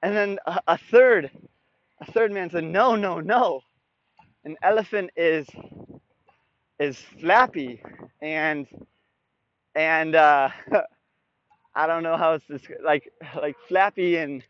And 0.03 0.15
then 0.15 0.39
a, 0.45 0.61
a 0.67 0.77
third, 0.77 1.31
a 2.01 2.11
third 2.11 2.31
man 2.31 2.49
said, 2.49 2.63
no, 2.63 2.95
no, 2.95 3.19
no. 3.19 3.61
An 4.45 4.57
elephant 4.63 5.11
is 5.17 5.47
is 6.79 6.97
flappy 7.19 7.81
and 8.21 8.67
and 9.75 10.15
uh, 10.15 10.49
I 11.75 11.87
don't 11.87 12.03
know 12.03 12.17
how 12.17 12.33
it's 12.33 12.45
this 12.47 12.63
like 12.83 13.11
like 13.35 13.55
flappy 13.67 14.17
and 14.17 14.43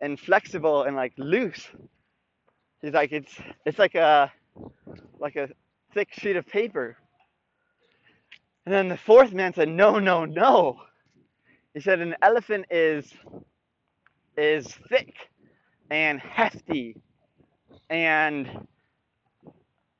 and 0.00 0.18
flexible 0.20 0.82
and 0.84 0.96
like 0.96 1.12
loose. 1.18 1.68
He's 2.82 2.92
like 2.92 3.12
it's 3.12 3.34
it's 3.66 3.78
like 3.78 3.94
a 3.94 4.32
like 5.18 5.36
a 5.36 5.48
thick 5.94 6.08
sheet 6.12 6.36
of 6.36 6.46
paper. 6.46 6.96
And 8.66 8.74
then 8.74 8.88
the 8.88 8.96
fourth 8.96 9.32
man 9.32 9.54
said, 9.54 9.68
"No, 9.68 9.98
no, 9.98 10.24
no." 10.24 10.80
He 11.74 11.80
said 11.80 12.00
an 12.00 12.16
elephant 12.22 12.66
is 12.70 13.12
is 14.38 14.66
thick 14.88 15.14
and 15.90 16.20
hefty 16.20 16.96
and 17.90 18.48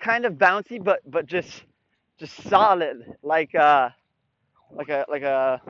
kind 0.00 0.26
of 0.26 0.35
bouncy 0.35 0.83
but 0.83 1.00
but 1.11 1.26
just 1.26 1.64
just 2.19 2.37
solid 2.49 2.99
like 3.23 3.54
uh 3.54 3.90
like 4.73 4.88
a 4.90 5.07
like 5.09 5.23
a 5.23 5.61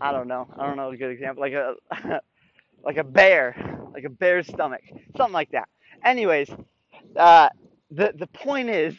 I 0.00 0.12
don't 0.12 0.28
know. 0.28 0.48
I 0.58 0.66
don't 0.66 0.76
know 0.76 0.90
a 0.90 0.96
good 0.96 1.10
example. 1.10 1.42
Like 1.42 1.54
a 1.54 1.74
like 2.84 2.98
a 2.98 3.04
bear, 3.04 3.80
like 3.94 4.04
a 4.04 4.10
bear's 4.10 4.48
stomach, 4.48 4.82
something 5.16 5.34
like 5.34 5.50
that. 5.52 5.68
Anyways, 6.04 6.50
uh, 7.16 7.48
the 7.90 8.12
the 8.16 8.26
point 8.28 8.70
is 8.70 8.96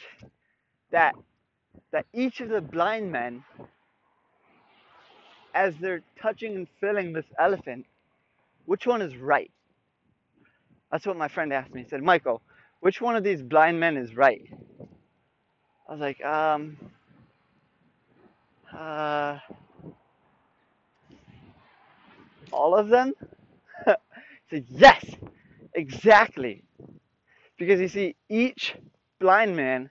that 0.91 1.15
that 1.91 2.05
each 2.13 2.41
of 2.41 2.49
the 2.49 2.61
blind 2.61 3.11
men, 3.11 3.43
as 5.53 5.75
they're 5.77 6.01
touching 6.21 6.55
and 6.55 6.67
filling 6.79 7.13
this 7.13 7.25
elephant, 7.39 7.85
which 8.65 8.85
one 8.87 9.01
is 9.01 9.15
right? 9.17 9.51
That's 10.91 11.05
what 11.05 11.17
my 11.17 11.27
friend 11.27 11.53
asked 11.53 11.73
me. 11.73 11.83
He 11.83 11.89
said, 11.89 12.03
Michael, 12.03 12.41
which 12.79 13.01
one 13.01 13.15
of 13.15 13.23
these 13.23 13.41
blind 13.41 13.79
men 13.79 13.97
is 13.97 14.15
right? 14.15 14.43
I 15.87 15.91
was 15.91 16.01
like, 16.01 16.23
um, 16.23 16.77
uh, 18.75 19.39
all 22.51 22.75
of 22.75 22.89
them? 22.89 23.13
he 23.85 23.93
said, 24.49 24.65
yes, 24.69 25.05
exactly. 25.73 26.63
Because 27.57 27.79
you 27.79 27.87
see, 27.87 28.15
each 28.29 28.75
blind 29.19 29.55
man 29.55 29.89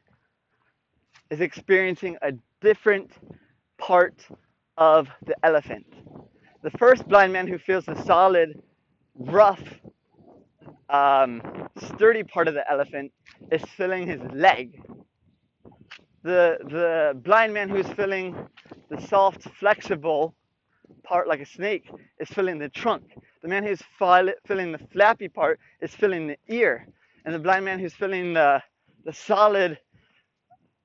is 1.31 1.41
experiencing 1.41 2.17
a 2.23 2.33
different 2.61 3.11
part 3.79 4.15
of 4.79 5.09
the 5.27 5.35
elephant. 5.43 5.85
The 6.63 6.71
first 6.79 7.07
blind 7.09 7.33
man 7.33 7.49
who 7.49 7.59
feels 7.59 7.85
the 7.85 8.01
solid, 8.05 8.63
rough, 9.19 9.63
um, 10.89 11.43
sturdy 11.77 12.23
part 12.23 12.49
of 12.49 12.55
the 12.55 12.69
elephant 12.71 13.13
is 13.53 13.63
filling 13.77 14.07
his 14.07 14.21
leg. 14.33 14.81
The, 16.23 16.59
the 16.65 17.21
blind 17.23 17.53
man 17.53 17.69
who's 17.69 17.87
feeling 17.89 18.37
the 18.89 19.01
soft, 19.01 19.43
flexible 19.59 20.35
part 21.03 21.27
like 21.27 21.41
a 21.41 21.47
snake 21.47 21.91
is 22.21 22.29
filling 22.29 22.59
the 22.59 22.69
trunk. 22.69 23.03
The 23.43 23.49
man 23.49 23.65
who's 23.65 23.83
filling 24.47 24.73
the 24.73 24.81
flappy 24.93 25.29
part 25.29 25.59
is 25.81 25.95
filling 25.95 26.29
the 26.29 26.37
ear. 26.49 26.87
And 27.25 27.35
the 27.35 27.39
blind 27.39 27.65
man 27.65 27.79
who's 27.79 27.95
filling 27.95 28.35
the, 28.35 28.63
the 29.05 29.13
solid, 29.13 29.79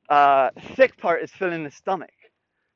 uh, 0.09 0.49
thick 0.75 0.97
part 0.97 1.23
is 1.23 1.31
filling 1.31 1.63
the 1.63 1.71
stomach, 1.71 2.11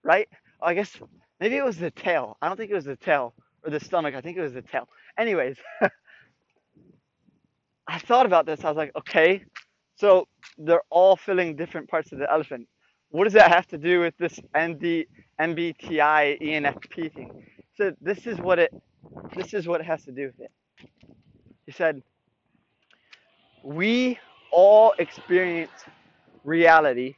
right? 0.03 0.27
I 0.62 0.74
guess 0.74 0.92
maybe 1.40 1.58
it 1.58 1.66
was 1.66 1.78
the 1.78 1.92
tail. 1.92 2.38
I 2.42 2.48
don't 2.48 2.58
think 2.58 2.72
it 2.72 2.76
was 2.76 2.86
the 2.86 2.96
tail 2.98 3.34
or 3.64 3.72
the 3.72 3.80
stomach. 3.80 4.16
I 4.16 4.22
think 4.22 4.38
it 4.38 4.42
was 4.42 4.54
the 4.54 4.62
tail. 4.62 4.88
Anyways, 5.18 5.58
I 7.88 8.00
thought 8.00 8.26
about 8.26 8.46
this. 8.46 8.64
I 8.64 8.70
was 8.70 8.78
like, 8.78 8.92
okay, 8.98 9.44
so 9.96 10.28
they're 10.58 10.82
all 10.90 11.16
filling 11.16 11.56
different 11.56 11.90
parts 11.90 12.12
of 12.12 12.20
the 12.20 12.32
elephant. 12.32 12.68
What 13.10 13.26
does 13.26 13.34
that 13.34 13.52
have 13.52 13.68
to 13.68 13.78
do 13.78 14.02
with 14.02 14.18
this 14.18 14.40
ND, 14.58 15.06
MBTI 15.40 16.42
ENFP 16.42 17.14
thing? 17.14 17.46
So 17.76 17.94
this 18.02 18.28
is 18.28 18.40
what 18.40 18.60
it 18.60 18.74
this 19.36 19.54
is 19.54 19.68
what 19.68 19.82
it 19.82 19.86
has 19.88 20.04
to 20.06 20.12
do 20.12 20.28
with 20.28 20.40
it. 20.40 20.52
He 21.66 21.72
said, 21.72 22.02
we 23.64 24.20
all 24.52 24.93
experience 25.00 25.72
reality, 26.43 27.15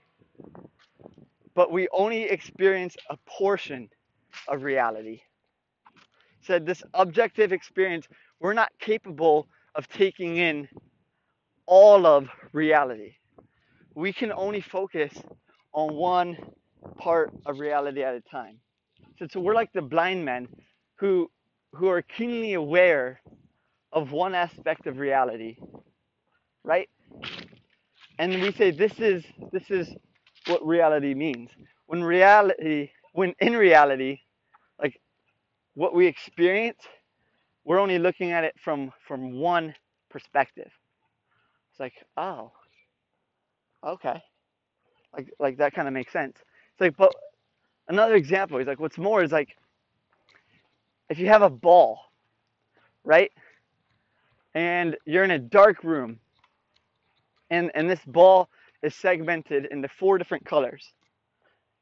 but 1.59 1.73
we 1.73 1.89
only 1.91 2.23
experience 2.23 2.95
a 3.09 3.17
portion 3.27 3.89
of 4.47 4.63
reality. 4.63 5.19
He 6.39 6.45
said 6.45 6.65
this 6.65 6.81
objective 6.93 7.51
experience, 7.51 8.07
we're 8.39 8.53
not 8.53 8.71
capable 8.79 9.45
of 9.75 9.89
taking 9.89 10.37
in 10.37 10.69
all 11.65 12.05
of 12.05 12.29
reality. 12.53 13.15
We 13.93 14.13
can 14.13 14.31
only 14.31 14.61
focus 14.61 15.11
on 15.73 15.95
one 15.95 16.37
part 16.97 17.33
of 17.45 17.59
reality 17.59 18.03
at 18.03 18.15
a 18.15 18.21
time. 18.21 18.61
So, 19.17 19.27
so 19.29 19.41
we're 19.41 19.53
like 19.53 19.73
the 19.73 19.81
blind 19.81 20.23
men 20.23 20.47
who 20.95 21.29
who 21.73 21.89
are 21.89 22.01
keenly 22.01 22.53
aware 22.53 23.19
of 23.91 24.13
one 24.13 24.33
aspect 24.33 24.87
of 24.87 24.97
reality, 24.97 25.57
right? 26.63 26.87
And 28.17 28.41
we 28.41 28.53
say 28.53 28.71
this 28.71 28.97
is 28.99 29.25
this 29.51 29.69
is 29.69 29.93
what 30.49 30.65
reality 30.65 31.13
means. 31.13 31.49
When 31.87 32.03
reality 32.03 32.89
when 33.13 33.33
in 33.39 33.53
reality, 33.53 34.19
like 34.81 34.99
what 35.75 35.93
we 35.93 36.07
experience, 36.07 36.79
we're 37.65 37.79
only 37.79 37.99
looking 37.99 38.31
at 38.31 38.43
it 38.43 38.55
from 38.63 38.91
from 39.07 39.39
one 39.39 39.75
perspective. 40.09 40.71
It's 41.71 41.79
like, 41.79 41.93
oh, 42.17 42.51
okay. 43.85 44.21
Like 45.15 45.33
like 45.39 45.57
that 45.57 45.73
kind 45.73 45.87
of 45.87 45.93
makes 45.93 46.13
sense. 46.13 46.37
It's 46.37 46.81
like, 46.81 46.97
but 46.97 47.13
another 47.87 48.15
example, 48.15 48.57
is 48.57 48.67
like, 48.67 48.79
what's 48.79 48.97
more 48.97 49.23
is 49.23 49.31
like 49.31 49.55
if 51.09 51.17
you 51.17 51.27
have 51.27 51.41
a 51.41 51.49
ball, 51.49 51.99
right? 53.03 53.31
And 54.53 54.97
you're 55.05 55.23
in 55.23 55.31
a 55.31 55.39
dark 55.39 55.83
room, 55.83 56.19
and, 57.49 57.71
and 57.75 57.89
this 57.89 57.99
ball 58.05 58.49
is 58.83 58.95
segmented 58.95 59.65
into 59.71 59.87
four 59.87 60.17
different 60.17 60.45
colors. 60.45 60.85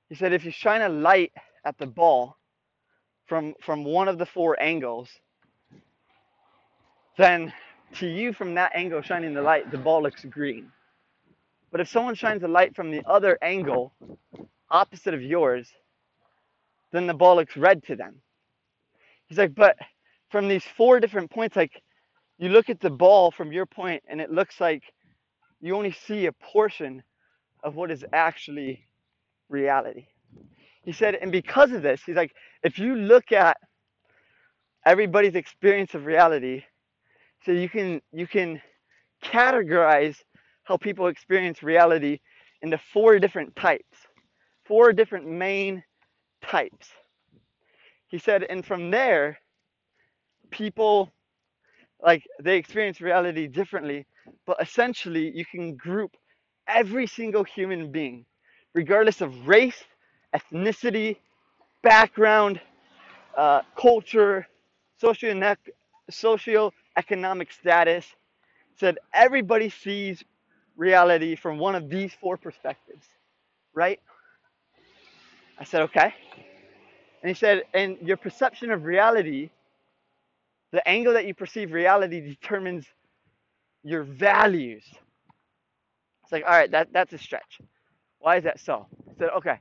He 0.09 0.15
said 0.15 0.33
if 0.33 0.45
you 0.45 0.51
shine 0.51 0.81
a 0.81 0.89
light 0.89 1.33
at 1.65 1.77
the 1.77 1.85
ball 1.85 2.37
from, 3.25 3.53
from 3.61 3.83
one 3.83 4.07
of 4.07 4.17
the 4.17 4.25
four 4.25 4.61
angles, 4.61 5.09
then 7.17 7.53
to 7.95 8.07
you 8.07 8.33
from 8.33 8.55
that 8.55 8.71
angle 8.75 9.01
shining 9.01 9.33
the 9.33 9.41
light, 9.41 9.71
the 9.71 9.77
ball 9.77 10.01
looks 10.01 10.23
green. 10.25 10.71
But 11.71 11.81
if 11.81 11.89
someone 11.89 12.15
shines 12.15 12.43
a 12.43 12.47
light 12.47 12.75
from 12.75 12.91
the 12.91 13.01
other 13.05 13.37
angle, 13.41 13.93
opposite 14.69 15.13
of 15.13 15.21
yours, 15.21 15.69
then 16.91 17.07
the 17.07 17.13
ball 17.13 17.35
looks 17.35 17.57
red 17.57 17.83
to 17.85 17.95
them. 17.95 18.21
He's 19.27 19.37
like, 19.37 19.53
but 19.53 19.75
from 20.31 20.47
these 20.47 20.63
four 20.63 20.99
different 20.99 21.29
points, 21.31 21.55
like 21.55 21.81
you 22.37 22.49
look 22.49 22.69
at 22.69 22.79
the 22.79 22.89
ball 22.89 23.31
from 23.31 23.51
your 23.51 23.65
point 23.65 24.03
and 24.07 24.21
it 24.21 24.31
looks 24.31 24.61
like 24.61 24.83
you 25.61 25.75
only 25.75 25.91
see 25.91 26.25
a 26.25 26.31
portion 26.31 27.03
of 27.63 27.75
what 27.75 27.91
is 27.91 28.05
actually 28.13 28.87
reality. 29.49 30.07
He 30.83 30.91
said, 30.93 31.15
and 31.15 31.31
because 31.31 31.71
of 31.71 31.81
this, 31.81 32.01
he's 32.05 32.15
like, 32.15 32.33
if 32.63 32.79
you 32.79 32.95
look 32.95 33.31
at 33.31 33.57
everybody's 34.85 35.35
experience 35.35 35.93
of 35.95 36.05
reality, 36.05 36.63
so 37.45 37.51
you 37.51 37.69
can 37.69 38.01
you 38.11 38.27
can 38.27 38.61
categorize 39.23 40.17
how 40.63 40.77
people 40.77 41.07
experience 41.07 41.63
reality 41.63 42.19
into 42.61 42.77
four 42.77 43.19
different 43.19 43.55
types, 43.55 43.97
four 44.65 44.93
different 44.93 45.27
main 45.27 45.83
types. 46.41 46.89
He 48.07 48.17
said, 48.17 48.43
and 48.43 48.65
from 48.65 48.91
there, 48.91 49.39
people 50.51 51.11
like 52.01 52.23
they 52.41 52.57
experience 52.57 53.01
reality 53.01 53.47
differently, 53.47 54.05
but 54.47 54.57
essentially 54.61 55.31
you 55.35 55.45
can 55.45 55.75
group 55.75 56.17
every 56.67 57.07
single 57.07 57.45
human 57.45 57.91
being, 57.91 58.25
regardless 58.75 59.21
of 59.21 59.47
race, 59.47 59.83
ethnicity, 60.35 61.17
background, 61.83 62.61
uh, 63.37 63.61
culture, 63.79 64.47
socio-economic 66.09 67.51
status, 67.51 68.07
said 68.79 68.97
everybody 69.13 69.69
sees 69.69 70.23
reality 70.77 71.35
from 71.35 71.59
one 71.59 71.75
of 71.75 71.89
these 71.89 72.13
four 72.21 72.37
perspectives, 72.37 73.05
right? 73.75 73.99
I 75.59 75.65
said, 75.65 75.83
okay. 75.83 76.13
And 77.21 77.29
he 77.29 77.33
said, 77.33 77.63
and 77.73 77.97
your 78.01 78.17
perception 78.17 78.71
of 78.71 78.85
reality, 78.85 79.49
the 80.71 80.87
angle 80.87 81.13
that 81.13 81.25
you 81.25 81.33
perceive 81.33 81.73
reality 81.73 82.21
determines 82.21 82.85
your 83.87 84.03
values. 84.03 84.83
It's 86.23 86.31
like, 86.31 86.43
all 86.45 86.51
right, 86.51 86.69
that, 86.71 86.89
that's 86.91 87.13
a 87.13 87.17
stretch. 87.17 87.61
Why 88.19 88.37
is 88.37 88.43
that 88.43 88.59
so? 88.59 88.87
He 89.07 89.15
said, 89.17 89.29
okay, 89.37 89.59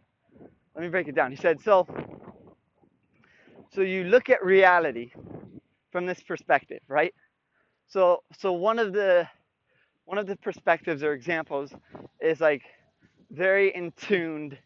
let 0.75 0.83
me 0.83 0.89
break 0.89 1.07
it 1.07 1.15
down. 1.15 1.31
He 1.31 1.37
said, 1.37 1.61
so, 1.61 1.87
so 3.73 3.83
you 3.83 4.05
look 4.05 4.29
at 4.29 4.45
reality 4.45 5.13
from 5.93 6.07
this 6.07 6.21
perspective, 6.23 6.81
right? 6.89 7.15
So, 7.87 8.23
so 8.37 8.53
one 8.53 8.81
of 8.81 8.93
the 8.93 9.29
one 10.07 10.19
of 10.19 10.27
the 10.27 10.37
perspectives 10.37 11.03
or 11.03 11.13
examples 11.13 11.73
is 12.21 12.41
like 12.41 12.63
very 13.31 13.75
in 13.75 13.93
tuned 13.93 14.57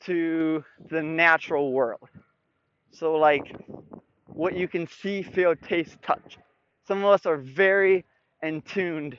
to 0.00 0.64
the 0.90 1.02
natural 1.02 1.72
world. 1.72 2.08
So 2.90 3.14
like 3.14 3.54
what 4.26 4.54
you 4.54 4.68
can 4.68 4.86
see, 4.86 5.22
feel, 5.22 5.54
taste, 5.56 5.96
touch. 6.02 6.38
Some 6.86 6.98
of 6.98 7.04
us 7.04 7.26
are 7.26 7.38
very 7.38 8.04
in 8.42 8.62
tuned 8.62 9.18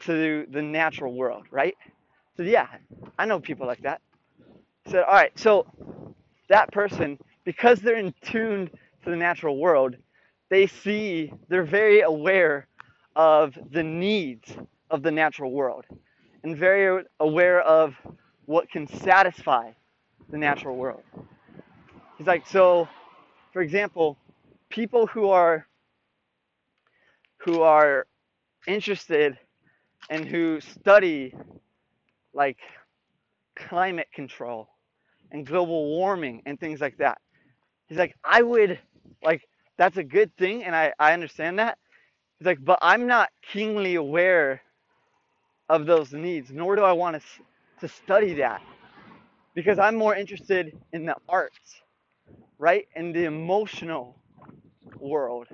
to 0.00 0.46
the 0.50 0.62
natural 0.62 1.14
world, 1.14 1.46
right? 1.50 1.76
So 2.36 2.42
yeah, 2.42 2.68
I 3.18 3.26
know 3.26 3.40
people 3.40 3.66
like 3.66 3.82
that. 3.82 4.00
said, 4.86 5.04
all 5.04 5.14
right, 5.14 5.36
so 5.38 5.66
that 6.48 6.70
person, 6.72 7.18
because 7.44 7.80
they're 7.80 7.96
in 7.96 8.14
tuned 8.22 8.70
to 9.04 9.10
the 9.10 9.16
natural 9.16 9.58
world, 9.58 9.96
they 10.50 10.66
see, 10.66 11.32
they're 11.48 11.64
very 11.64 12.02
aware 12.02 12.68
of 13.16 13.56
the 13.72 13.82
needs 13.82 14.54
of 14.90 15.02
the 15.02 15.10
natural 15.10 15.50
world 15.50 15.84
and 16.42 16.56
very 16.56 17.04
aware 17.20 17.60
of 17.62 17.94
what 18.44 18.70
can 18.70 18.86
satisfy 18.86 19.70
the 20.30 20.38
natural 20.38 20.76
world. 20.76 21.02
He's 22.18 22.26
like, 22.26 22.46
so, 22.46 22.88
for 23.52 23.62
example, 23.62 24.16
people 24.68 25.06
who 25.06 25.30
are 25.30 25.66
who 27.38 27.62
are 27.62 28.06
interested 28.66 29.38
and 30.10 30.24
who 30.24 30.60
study 30.60 31.34
like 32.34 32.58
climate 33.56 34.08
control 34.14 34.68
and 35.32 35.46
global 35.46 35.88
warming 35.88 36.42
and 36.46 36.58
things 36.60 36.80
like 36.80 36.98
that. 36.98 37.18
He's 37.88 37.98
like, 37.98 38.14
I 38.24 38.42
would 38.42 38.78
like 39.22 39.42
that's 39.78 39.96
a 39.98 40.04
good 40.04 40.36
thing 40.36 40.64
and 40.64 40.74
I, 40.74 40.92
I 40.98 41.12
understand 41.12 41.58
that. 41.58 41.78
He's 42.38 42.46
like, 42.46 42.64
but 42.64 42.78
I'm 42.82 43.06
not 43.06 43.30
keenly 43.52 43.96
aware 43.96 44.62
of 45.68 45.86
those 45.86 46.12
needs, 46.12 46.50
nor 46.52 46.76
do 46.76 46.82
I 46.82 46.92
want 46.92 47.16
to 47.16 47.22
to 47.80 47.88
study 47.88 48.34
that 48.34 48.62
because 49.54 49.78
I'm 49.78 49.96
more 49.96 50.14
interested 50.16 50.76
in 50.92 51.06
the 51.06 51.16
arts, 51.28 51.82
right? 52.58 52.86
In 52.96 53.12
the 53.12 53.24
emotional 53.24 54.16
world 54.98 55.48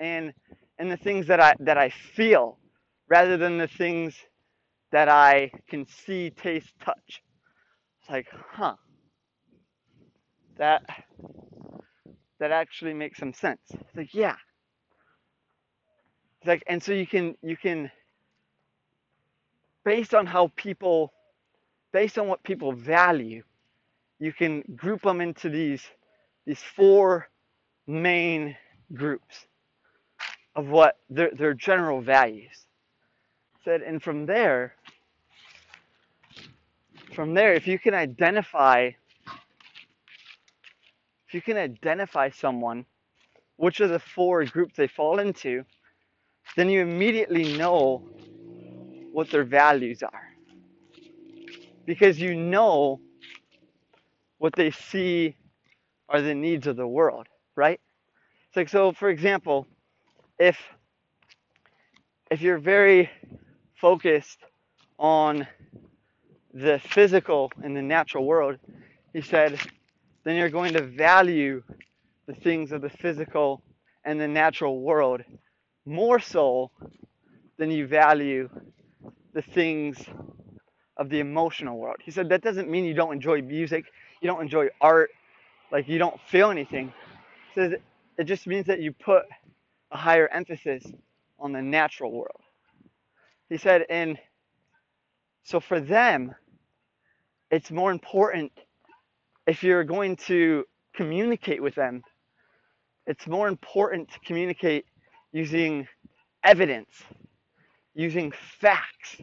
and 0.00 0.32
and 0.78 0.90
the 0.90 0.96
things 0.96 1.26
that 1.28 1.40
I 1.40 1.54
that 1.60 1.78
I 1.78 1.90
feel 1.90 2.58
rather 3.08 3.36
than 3.36 3.58
the 3.58 3.68
things 3.68 4.16
that 4.92 5.08
I 5.08 5.50
can 5.68 5.86
see, 5.86 6.30
taste, 6.30 6.72
touch. 6.84 7.22
It's 8.00 8.10
like, 8.10 8.26
huh. 8.32 8.76
That 10.56 10.82
that 12.38 12.52
actually 12.52 12.94
makes 12.94 13.18
some 13.18 13.32
sense. 13.32 13.60
It's 13.70 13.96
like, 13.96 14.14
yeah. 14.14 14.36
It's 16.40 16.46
like 16.46 16.62
and 16.66 16.82
so 16.82 16.92
you 16.92 17.06
can 17.06 17.36
you 17.42 17.56
can 17.56 17.90
based 19.84 20.14
on 20.14 20.26
how 20.26 20.52
people 20.56 21.12
based 21.92 22.18
on 22.18 22.28
what 22.28 22.42
people 22.42 22.72
value, 22.72 23.42
you 24.18 24.32
can 24.32 24.62
group 24.76 25.02
them 25.02 25.20
into 25.20 25.48
these 25.48 25.82
these 26.46 26.62
four 26.76 27.28
main 27.86 28.56
groups 28.92 29.46
of 30.56 30.68
what 30.68 30.98
their, 31.10 31.30
their 31.30 31.54
general 31.54 32.00
values. 32.00 32.66
Said, 33.64 33.82
and 33.82 34.02
from 34.02 34.26
there, 34.26 34.74
from 37.14 37.34
there, 37.34 37.54
if 37.54 37.66
you 37.66 37.78
can 37.78 37.94
identify, 37.94 38.90
if 41.28 41.34
you 41.34 41.40
can 41.40 41.56
identify 41.56 42.30
someone, 42.30 42.84
which 43.56 43.80
of 43.80 43.90
the 43.90 43.98
four 43.98 44.44
groups 44.44 44.76
they 44.76 44.86
fall 44.86 45.18
into, 45.18 45.64
then 46.56 46.68
you 46.68 46.82
immediately 46.82 47.56
know 47.56 48.02
what 49.12 49.30
their 49.30 49.44
values 49.44 50.02
are. 50.02 50.28
Because 51.86 52.20
you 52.20 52.34
know 52.34 53.00
what 54.38 54.54
they 54.54 54.70
see 54.70 55.36
are 56.08 56.20
the 56.20 56.34
needs 56.34 56.66
of 56.66 56.76
the 56.76 56.86
world, 56.86 57.28
right? 57.56 57.80
It's 58.48 58.56
like, 58.56 58.68
so 58.68 58.92
for 58.92 59.08
example, 59.08 59.66
if 60.38 60.58
if 62.30 62.40
you're 62.40 62.58
very 62.58 63.10
focused 63.80 64.38
on 64.98 65.46
the 66.52 66.80
physical 66.80 67.52
and 67.62 67.76
the 67.76 67.82
natural 67.82 68.24
world, 68.24 68.56
he 69.12 69.20
said, 69.20 69.58
then 70.24 70.36
you're 70.36 70.48
going 70.48 70.72
to 70.72 70.82
value 70.82 71.62
the 72.26 72.34
things 72.34 72.72
of 72.72 72.80
the 72.80 72.88
physical 72.88 73.62
and 74.04 74.20
the 74.20 74.28
natural 74.28 74.80
world 74.80 75.22
more 75.84 76.18
so 76.18 76.70
than 77.58 77.70
you 77.70 77.86
value 77.86 78.48
the 79.34 79.42
things 79.42 79.98
of 80.96 81.08
the 81.10 81.20
emotional 81.20 81.76
world. 81.76 81.96
He 82.02 82.10
said 82.10 82.28
that 82.30 82.42
doesn't 82.42 82.70
mean 82.70 82.84
you 82.84 82.94
don't 82.94 83.12
enjoy 83.12 83.42
music, 83.42 83.84
you 84.20 84.28
don't 84.28 84.40
enjoy 84.40 84.68
art, 84.80 85.10
like 85.70 85.88
you 85.88 85.98
don't 85.98 86.18
feel 86.30 86.50
anything. 86.50 86.92
He 87.52 87.60
says 87.60 87.72
it 88.16 88.24
just 88.24 88.46
means 88.46 88.66
that 88.66 88.80
you 88.80 88.92
put 88.92 89.24
a 89.94 89.96
higher 89.96 90.28
emphasis 90.28 90.84
on 91.38 91.52
the 91.52 91.62
natural 91.62 92.12
world. 92.12 92.42
He 93.48 93.56
said, 93.56 93.84
and 93.88 94.18
so 95.44 95.60
for 95.60 95.80
them, 95.80 96.34
it's 97.50 97.70
more 97.70 97.92
important 97.92 98.52
if 99.46 99.62
you're 99.62 99.84
going 99.84 100.16
to 100.16 100.64
communicate 100.94 101.62
with 101.62 101.74
them, 101.74 102.02
it's 103.06 103.26
more 103.26 103.48
important 103.48 104.10
to 104.10 104.18
communicate 104.20 104.86
using 105.32 105.86
evidence, 106.42 106.90
using 107.94 108.32
facts, 108.60 109.16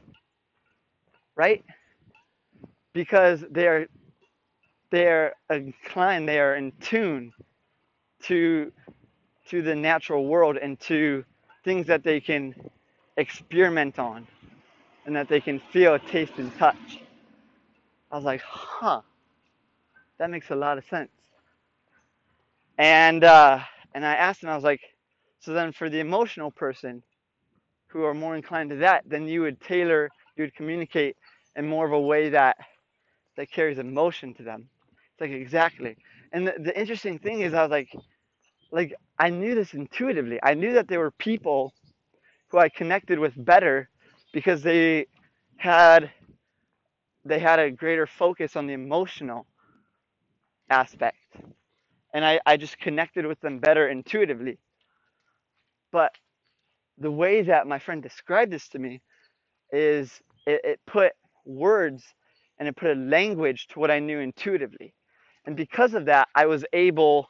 right? 1.35 1.63
Because 2.93 3.43
they're 3.51 3.87
they're 4.91 5.33
inclined, 5.49 6.27
they 6.27 6.39
are 6.39 6.55
in 6.55 6.71
tune 6.81 7.31
to 8.23 8.71
to 9.51 9.61
the 9.61 9.75
natural 9.75 10.25
world 10.27 10.57
and 10.57 10.79
to 10.79 11.25
things 11.65 11.85
that 11.87 12.03
they 12.03 12.21
can 12.21 12.55
experiment 13.17 13.99
on 13.99 14.25
and 15.05 15.15
that 15.15 15.27
they 15.27 15.41
can 15.41 15.59
feel, 15.59 15.99
taste, 15.99 16.33
and 16.37 16.55
touch. 16.57 17.01
I 18.11 18.15
was 18.15 18.23
like, 18.23 18.41
huh, 18.41 19.01
that 20.19 20.29
makes 20.29 20.49
a 20.51 20.55
lot 20.55 20.77
of 20.77 20.85
sense. 20.85 21.11
And 22.77 23.25
uh, 23.25 23.59
and 23.93 24.05
I 24.05 24.13
asked 24.15 24.41
him, 24.41 24.49
I 24.49 24.55
was 24.55 24.63
like, 24.63 24.81
so 25.39 25.53
then 25.53 25.73
for 25.73 25.89
the 25.89 25.99
emotional 25.99 26.49
person 26.49 27.03
who 27.87 28.03
are 28.03 28.13
more 28.13 28.37
inclined 28.37 28.69
to 28.69 28.77
that, 28.77 29.03
then 29.05 29.27
you 29.27 29.41
would 29.41 29.59
tailor, 29.59 30.09
you 30.37 30.43
would 30.45 30.55
communicate 30.55 31.17
in 31.57 31.67
more 31.67 31.85
of 31.85 31.91
a 31.91 31.99
way 31.99 32.29
that 32.29 32.55
that 33.35 33.51
carries 33.51 33.79
emotion 33.79 34.33
to 34.35 34.43
them. 34.43 34.69
It's 35.11 35.21
like 35.21 35.31
exactly. 35.31 35.97
And 36.31 36.47
the, 36.47 36.53
the 36.57 36.79
interesting 36.79 37.19
thing 37.19 37.41
is, 37.41 37.53
I 37.53 37.63
was 37.63 37.71
like, 37.71 37.89
like 38.71 38.93
I 39.19 39.29
knew 39.29 39.55
this 39.55 39.73
intuitively. 39.73 40.39
I 40.41 40.53
knew 40.53 40.73
that 40.73 40.87
there 40.87 40.99
were 40.99 41.11
people 41.11 41.73
who 42.49 42.57
I 42.59 42.69
connected 42.69 43.19
with 43.19 43.33
better 43.37 43.89
because 44.33 44.61
they 44.61 45.07
had 45.57 46.11
they 47.25 47.39
had 47.39 47.59
a 47.59 47.71
greater 47.71 48.07
focus 48.07 48.55
on 48.55 48.67
the 48.67 48.73
emotional 48.73 49.45
aspect. 50.69 51.17
And 52.13 52.25
I, 52.25 52.39
I 52.45 52.57
just 52.57 52.79
connected 52.79 53.25
with 53.25 53.39
them 53.41 53.59
better 53.59 53.87
intuitively. 53.87 54.57
But 55.91 56.11
the 56.97 57.11
way 57.11 57.43
that 57.43 57.67
my 57.67 57.79
friend 57.79 58.01
described 58.01 58.51
this 58.51 58.67
to 58.69 58.79
me 58.79 59.01
is 59.71 60.21
it, 60.47 60.61
it 60.63 60.79
put 60.87 61.13
words 61.45 62.03
and 62.59 62.67
it 62.67 62.75
put 62.75 62.91
a 62.91 62.99
language 62.99 63.67
to 63.69 63.79
what 63.79 63.91
I 63.91 63.99
knew 63.99 64.19
intuitively. 64.19 64.93
And 65.45 65.55
because 65.55 65.93
of 65.93 66.05
that, 66.05 66.27
I 66.35 66.45
was 66.45 66.65
able 66.73 67.27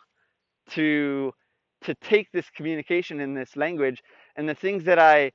to 0.69 1.33
to 1.83 1.95
take 1.95 2.31
this 2.31 2.49
communication 2.51 3.19
in 3.19 3.33
this 3.33 3.55
language 3.55 4.03
and 4.35 4.47
the 4.47 4.53
things 4.53 4.83
that 4.83 4.99
I 4.99 5.31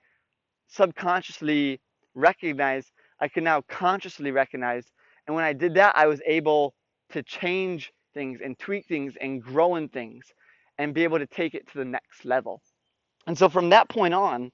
subconsciously 0.69 1.81
recognized, 2.15 2.93
I 3.21 3.29
can 3.29 3.45
now 3.45 3.63
consciously 3.69 4.31
recognize. 4.31 4.85
And 5.27 5.35
when 5.35 5.45
I 5.45 5.53
did 5.53 5.75
that, 5.75 5.97
I 5.97 6.07
was 6.07 6.21
able 6.25 6.75
to 7.11 7.23
change 7.23 7.93
things 8.15 8.41
and 8.45 8.59
tweak 8.59 8.87
things 8.87 9.15
and 9.21 9.43
grow 9.43 9.77
in 9.77 9.89
things 9.89 10.25
and 10.79 10.95
be 10.95 11.05
able 11.05 11.19
to 11.19 11.27
take 11.27 11.55
it 11.55 11.67
to 11.73 11.79
the 11.79 11.85
next 11.85 12.25
level. 12.25 12.63
And 13.27 13.37
so 13.37 13.49
from 13.49 13.71
that 13.71 13.89
point 13.89 14.15
on, 14.15 14.53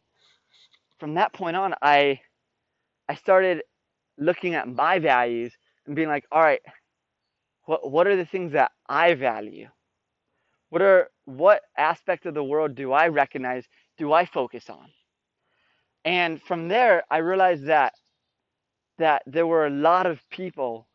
from 0.99 1.15
that 1.15 1.33
point 1.33 1.57
on, 1.57 1.75
I 1.83 2.21
I 3.09 3.15
started 3.17 3.63
looking 4.19 4.55
at 4.55 4.69
my 4.69 4.99
values 4.99 5.53
and 5.87 5.97
being 5.97 6.09
like, 6.09 6.25
all 6.33 6.41
right, 6.41 6.61
what 7.65 7.91
what 7.91 8.07
are 8.07 8.17
the 8.17 8.27
things 8.27 8.53
that 8.53 8.71
I 8.89 9.15
value? 9.15 9.69
What 10.73 10.81
are 10.81 11.11
what 11.27 11.61
aspect 11.77 12.25
of 12.25 12.33
the 12.33 12.43
world 12.43 12.75
do 12.77 12.93
I 12.93 13.09
recognize? 13.09 13.67
Do 13.99 14.15
I 14.15 14.25
focus 14.25 14.71
on? 14.71 14.89
And 16.07 16.41
from 16.43 16.69
there, 16.69 17.03
I 17.11 17.19
realized 17.19 17.67
that 17.67 17.93
that 18.97 19.21
there 19.27 19.47
were 19.47 19.67
a 19.67 19.71
lot 19.91 20.07
of 20.07 20.19
people 20.31 20.89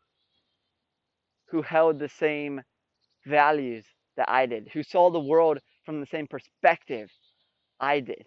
who 1.52 1.62
held 1.62 2.00
the 2.00 2.10
same 2.10 2.63
values 3.28 3.86
that 4.16 4.28
I 4.28 4.48
did, 4.48 4.68
who 4.74 4.82
saw 4.82 5.12
the 5.12 5.20
world 5.20 5.60
from 5.86 6.00
the 6.00 6.08
same 6.08 6.26
perspective 6.26 7.12
I 7.80 8.00
did. 8.00 8.26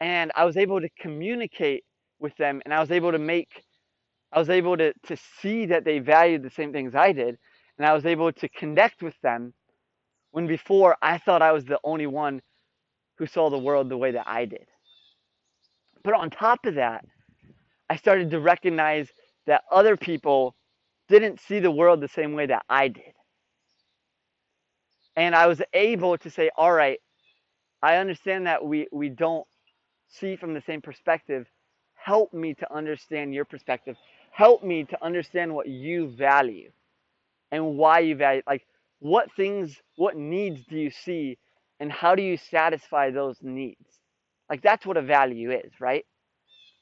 And 0.00 0.32
I 0.36 0.44
was 0.44 0.58
able 0.58 0.82
to 0.82 0.90
communicate 1.00 1.84
with 2.20 2.36
them 2.36 2.60
and 2.66 2.74
I 2.74 2.80
was 2.80 2.90
able 2.90 3.12
to 3.12 3.18
make 3.18 3.64
I 4.32 4.38
was 4.38 4.50
able 4.50 4.76
to, 4.76 4.92
to 5.06 5.16
see 5.40 5.64
that 5.64 5.86
they 5.86 5.98
valued 5.98 6.42
the 6.42 6.50
same 6.50 6.72
things 6.74 6.94
I 6.94 7.12
did, 7.12 7.38
and 7.78 7.86
I 7.86 7.94
was 7.94 8.04
able 8.04 8.32
to 8.32 8.48
connect 8.50 9.02
with 9.02 9.18
them 9.22 9.54
when 10.36 10.46
before 10.46 10.98
I 11.00 11.16
thought 11.16 11.40
I 11.40 11.52
was 11.52 11.64
the 11.64 11.80
only 11.82 12.06
one 12.06 12.42
who 13.16 13.24
saw 13.24 13.48
the 13.48 13.58
world 13.58 13.88
the 13.88 13.96
way 13.96 14.10
that 14.10 14.28
I 14.28 14.44
did. 14.44 14.66
But 16.04 16.12
on 16.12 16.28
top 16.28 16.66
of 16.66 16.74
that, 16.74 17.06
I 17.88 17.96
started 17.96 18.30
to 18.32 18.38
recognize 18.38 19.08
that 19.46 19.64
other 19.72 19.96
people 19.96 20.54
didn't 21.08 21.40
see 21.40 21.58
the 21.58 21.70
world 21.70 22.02
the 22.02 22.08
same 22.08 22.34
way 22.34 22.44
that 22.44 22.66
I 22.68 22.88
did. 22.88 23.14
And 25.16 25.34
I 25.34 25.46
was 25.46 25.62
able 25.72 26.18
to 26.18 26.28
say, 26.28 26.50
all 26.54 26.74
right, 26.74 27.00
I 27.82 27.96
understand 27.96 28.46
that 28.46 28.62
we, 28.62 28.88
we 28.92 29.08
don't 29.08 29.46
see 30.06 30.36
from 30.36 30.52
the 30.52 30.60
same 30.66 30.82
perspective. 30.82 31.46
Help 31.94 32.34
me 32.34 32.52
to 32.52 32.70
understand 32.70 33.32
your 33.32 33.46
perspective. 33.46 33.96
Help 34.32 34.62
me 34.62 34.84
to 34.84 35.02
understand 35.02 35.54
what 35.54 35.66
you 35.66 36.08
value 36.08 36.70
and 37.50 37.78
why 37.78 38.00
you 38.00 38.16
value. 38.16 38.42
Like, 38.46 38.66
what 39.00 39.28
things, 39.36 39.76
what 39.96 40.16
needs 40.16 40.64
do 40.66 40.76
you 40.76 40.90
see, 40.90 41.38
and 41.80 41.92
how 41.92 42.14
do 42.14 42.22
you 42.22 42.36
satisfy 42.36 43.10
those 43.10 43.36
needs? 43.42 44.00
Like, 44.48 44.62
that's 44.62 44.86
what 44.86 44.96
a 44.96 45.02
value 45.02 45.50
is, 45.50 45.72
right? 45.80 46.04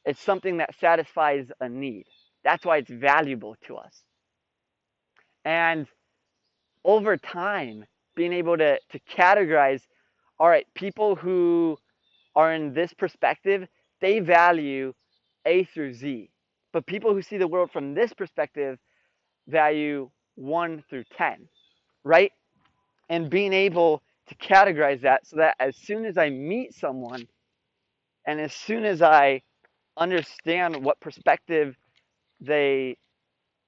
It's 0.04 0.20
something 0.20 0.58
that 0.58 0.74
satisfies 0.78 1.48
a 1.60 1.68
need. 1.68 2.04
That's 2.44 2.64
why 2.64 2.78
it's 2.78 2.90
valuable 2.90 3.56
to 3.66 3.76
us. 3.76 4.02
And 5.44 5.86
over 6.84 7.16
time, 7.16 7.84
being 8.14 8.32
able 8.32 8.56
to, 8.58 8.78
to 8.92 9.00
categorize 9.00 9.80
all 10.38 10.48
right, 10.48 10.66
people 10.74 11.14
who 11.14 11.76
are 12.34 12.52
in 12.52 12.74
this 12.74 12.92
perspective, 12.92 13.66
they 14.00 14.18
value 14.18 14.92
A 15.46 15.64
through 15.64 15.94
Z. 15.94 16.30
But 16.72 16.86
people 16.86 17.14
who 17.14 17.22
see 17.22 17.38
the 17.38 17.46
world 17.46 17.70
from 17.72 17.94
this 17.94 18.12
perspective 18.12 18.78
value 19.46 20.10
1 20.34 20.82
through 20.90 21.04
10, 21.16 21.48
right? 22.04 22.32
And 23.08 23.28
being 23.28 23.52
able 23.52 24.02
to 24.28 24.34
categorize 24.36 25.02
that 25.02 25.26
so 25.26 25.36
that 25.36 25.56
as 25.60 25.76
soon 25.76 26.04
as 26.04 26.16
I 26.16 26.30
meet 26.30 26.74
someone 26.74 27.26
and 28.26 28.40
as 28.40 28.52
soon 28.54 28.84
as 28.84 29.02
I 29.02 29.42
understand 29.96 30.82
what 30.82 31.00
perspective 31.00 31.76
they 32.40 32.96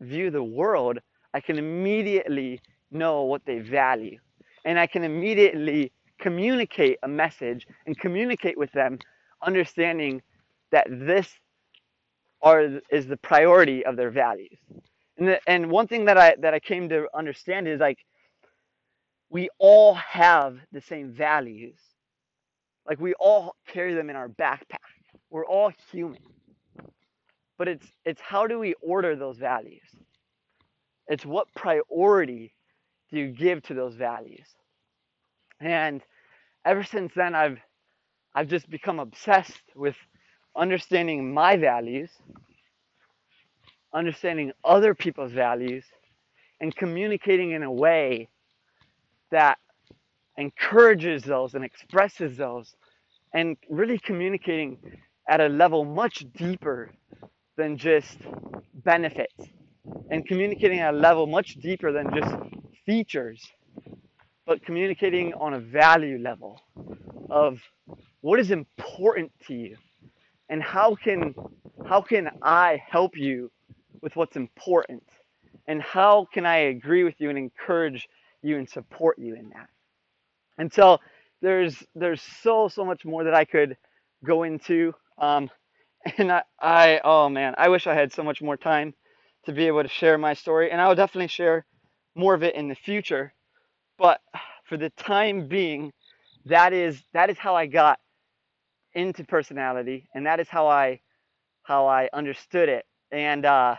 view 0.00 0.30
the 0.30 0.42
world, 0.42 0.98
I 1.34 1.40
can 1.40 1.58
immediately 1.58 2.60
know 2.90 3.22
what 3.24 3.44
they 3.44 3.58
value. 3.58 4.18
And 4.64 4.78
I 4.78 4.86
can 4.86 5.04
immediately 5.04 5.92
communicate 6.18 6.98
a 7.02 7.08
message 7.08 7.66
and 7.86 7.98
communicate 7.98 8.58
with 8.58 8.72
them, 8.72 8.98
understanding 9.42 10.22
that 10.72 10.86
this 10.88 11.28
are, 12.42 12.80
is 12.90 13.06
the 13.06 13.16
priority 13.18 13.84
of 13.84 13.96
their 13.96 14.10
values. 14.10 14.58
And, 15.18 15.28
the, 15.28 15.40
and 15.46 15.70
one 15.70 15.86
thing 15.86 16.06
that 16.06 16.18
I, 16.18 16.34
that 16.40 16.54
I 16.54 16.60
came 16.60 16.88
to 16.88 17.06
understand 17.14 17.68
is 17.68 17.80
like, 17.80 17.98
we 19.30 19.48
all 19.58 19.94
have 19.94 20.58
the 20.72 20.80
same 20.80 21.12
values. 21.12 21.78
Like 22.86 23.00
we 23.00 23.14
all 23.14 23.56
carry 23.66 23.94
them 23.94 24.10
in 24.10 24.16
our 24.16 24.28
backpack. 24.28 24.78
We're 25.30 25.46
all 25.46 25.72
human. 25.90 26.22
But 27.58 27.68
it's 27.68 27.86
it's 28.04 28.20
how 28.20 28.46
do 28.46 28.58
we 28.58 28.74
order 28.82 29.16
those 29.16 29.38
values? 29.38 29.88
It's 31.08 31.24
what 31.24 31.48
priority 31.54 32.54
do 33.10 33.18
you 33.18 33.28
give 33.28 33.62
to 33.64 33.74
those 33.74 33.94
values? 33.94 34.46
And 35.60 36.02
ever 36.64 36.84
since 36.84 37.12
then 37.14 37.34
I've 37.34 37.58
I've 38.34 38.48
just 38.48 38.68
become 38.68 39.00
obsessed 39.00 39.62
with 39.74 39.96
understanding 40.54 41.32
my 41.32 41.56
values, 41.56 42.10
understanding 43.94 44.52
other 44.62 44.94
people's 44.94 45.32
values, 45.32 45.84
and 46.60 46.74
communicating 46.76 47.52
in 47.52 47.62
a 47.62 47.72
way 47.72 48.28
that 49.30 49.58
encourages 50.38 51.22
those 51.22 51.54
and 51.54 51.64
expresses 51.64 52.36
those 52.36 52.74
and 53.34 53.56
really 53.70 53.98
communicating 53.98 54.78
at 55.28 55.40
a 55.40 55.48
level 55.48 55.84
much 55.84 56.24
deeper 56.36 56.90
than 57.56 57.76
just 57.76 58.18
benefits 58.74 59.34
and 60.10 60.26
communicating 60.26 60.80
at 60.80 60.94
a 60.94 60.96
level 60.96 61.26
much 61.26 61.54
deeper 61.54 61.92
than 61.92 62.12
just 62.14 62.34
features 62.84 63.42
but 64.46 64.64
communicating 64.64 65.34
on 65.34 65.54
a 65.54 65.60
value 65.60 66.18
level 66.18 66.60
of 67.30 67.58
what 68.20 68.38
is 68.40 68.50
important 68.50 69.32
to 69.46 69.54
you 69.54 69.76
and 70.48 70.62
how 70.62 70.94
can 70.94 71.34
how 71.88 72.00
can 72.00 72.30
I 72.42 72.82
help 72.88 73.16
you 73.16 73.50
with 74.02 74.16
what's 74.16 74.36
important 74.36 75.02
and 75.66 75.82
how 75.82 76.26
can 76.32 76.46
I 76.46 76.56
agree 76.56 77.04
with 77.04 77.14
you 77.18 77.30
and 77.30 77.38
encourage 77.38 78.08
you 78.42 78.58
and 78.58 78.68
support 78.68 79.18
you 79.18 79.34
in 79.34 79.50
that. 79.50 79.68
And 80.58 80.72
so 80.72 80.98
there's 81.42 81.82
there's 81.94 82.22
so 82.22 82.68
so 82.68 82.84
much 82.84 83.04
more 83.04 83.24
that 83.24 83.34
I 83.34 83.44
could 83.44 83.76
go 84.24 84.42
into 84.44 84.94
um, 85.18 85.50
and 86.18 86.32
I, 86.32 86.42
I 86.60 87.00
oh 87.04 87.28
man 87.28 87.54
I 87.58 87.68
wish 87.68 87.86
I 87.86 87.94
had 87.94 88.12
so 88.12 88.22
much 88.22 88.42
more 88.42 88.56
time 88.56 88.94
to 89.44 89.52
be 89.52 89.66
able 89.66 89.82
to 89.82 89.88
share 89.88 90.18
my 90.18 90.34
story 90.34 90.70
and 90.70 90.80
I 90.80 90.88
will 90.88 90.94
definitely 90.94 91.28
share 91.28 91.66
more 92.14 92.34
of 92.34 92.42
it 92.42 92.54
in 92.54 92.68
the 92.68 92.74
future. 92.74 93.32
But 93.98 94.20
for 94.64 94.76
the 94.76 94.90
time 94.90 95.48
being 95.48 95.92
that 96.46 96.72
is 96.72 97.02
that 97.12 97.30
is 97.30 97.38
how 97.38 97.54
I 97.54 97.66
got 97.66 97.98
into 98.94 99.24
personality 99.24 100.08
and 100.14 100.26
that 100.26 100.40
is 100.40 100.48
how 100.48 100.66
I 100.68 101.00
how 101.62 101.86
I 101.86 102.08
understood 102.12 102.68
it. 102.68 102.84
And 103.10 103.44
uh, 103.44 103.76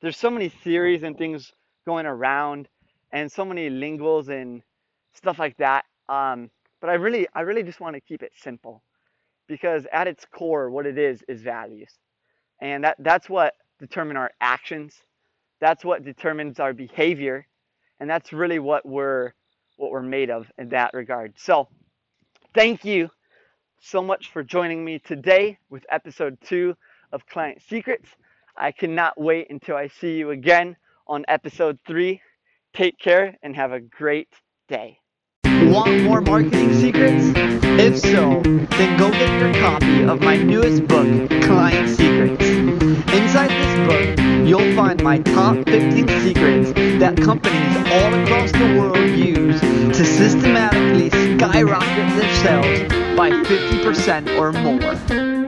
there's 0.00 0.16
so 0.16 0.30
many 0.30 0.48
theories 0.48 1.02
and 1.02 1.16
things 1.16 1.52
going 1.86 2.06
around 2.06 2.68
and 3.12 3.30
so 3.30 3.44
many 3.44 3.68
linguals 3.70 4.28
and 4.28 4.62
stuff 5.14 5.38
like 5.38 5.56
that 5.58 5.84
um, 6.08 6.50
but 6.82 6.90
I 6.90 6.94
really, 6.94 7.28
I 7.32 7.42
really 7.42 7.62
just 7.62 7.80
want 7.80 7.94
to 7.94 8.00
keep 8.00 8.22
it 8.22 8.32
simple 8.34 8.82
because 9.46 9.86
at 9.92 10.08
its 10.08 10.26
core, 10.26 10.68
what 10.68 10.84
it 10.84 10.98
is 10.98 11.22
is 11.28 11.40
values, 11.40 11.90
and 12.60 12.84
that 12.84 12.96
that's 12.98 13.30
what 13.30 13.54
determine 13.78 14.16
our 14.16 14.32
actions. 14.40 14.94
That's 15.60 15.84
what 15.84 16.04
determines 16.04 16.58
our 16.58 16.72
behavior, 16.72 17.46
and 18.00 18.10
that's 18.10 18.32
really 18.32 18.58
what 18.58 18.84
we're 18.84 19.32
what 19.76 19.92
we're 19.92 20.02
made 20.02 20.28
of 20.28 20.50
in 20.58 20.70
that 20.70 20.92
regard. 20.92 21.34
So, 21.38 21.68
thank 22.52 22.84
you 22.84 23.10
so 23.80 24.02
much 24.02 24.32
for 24.32 24.42
joining 24.42 24.84
me 24.84 24.98
today 24.98 25.58
with 25.70 25.86
episode 25.90 26.36
two 26.44 26.76
of 27.12 27.26
Client 27.26 27.62
Secrets. 27.68 28.10
I 28.56 28.72
cannot 28.72 29.20
wait 29.20 29.50
until 29.50 29.76
I 29.76 29.86
see 29.88 30.16
you 30.18 30.30
again 30.30 30.76
on 31.06 31.24
episode 31.28 31.78
three. 31.86 32.20
Take 32.74 32.98
care 32.98 33.36
and 33.42 33.54
have 33.54 33.72
a 33.72 33.80
great 33.80 34.28
day. 34.66 34.98
Want 35.44 36.04
more 36.04 36.22
marketing 36.22 36.72
secrets? 36.72 37.32
If 37.78 37.98
so, 37.98 38.40
then 38.42 38.98
go 38.98 39.10
get 39.10 39.40
your 39.40 39.52
copy 39.62 40.04
of 40.04 40.22
my 40.22 40.38
newest 40.38 40.86
book, 40.86 41.28
Client 41.42 41.90
Secrets. 41.90 42.48
Inside 43.12 43.50
this 43.50 43.76
book, 43.86 44.48
you'll 44.48 44.74
find 44.74 45.02
my 45.02 45.18
top 45.18 45.56
15 45.56 46.08
secrets 46.22 46.72
that 46.98 47.18
companies 47.22 47.76
all 47.92 48.14
across 48.22 48.52
the 48.52 48.78
world 48.78 49.18
use 49.18 49.60
to 49.60 50.04
systematically 50.04 51.10
skyrocket 51.10 52.08
their 52.16 52.34
sales 52.36 52.88
by 53.18 53.30
50% 53.30 54.38
or 54.38 54.52
more. 54.52 55.42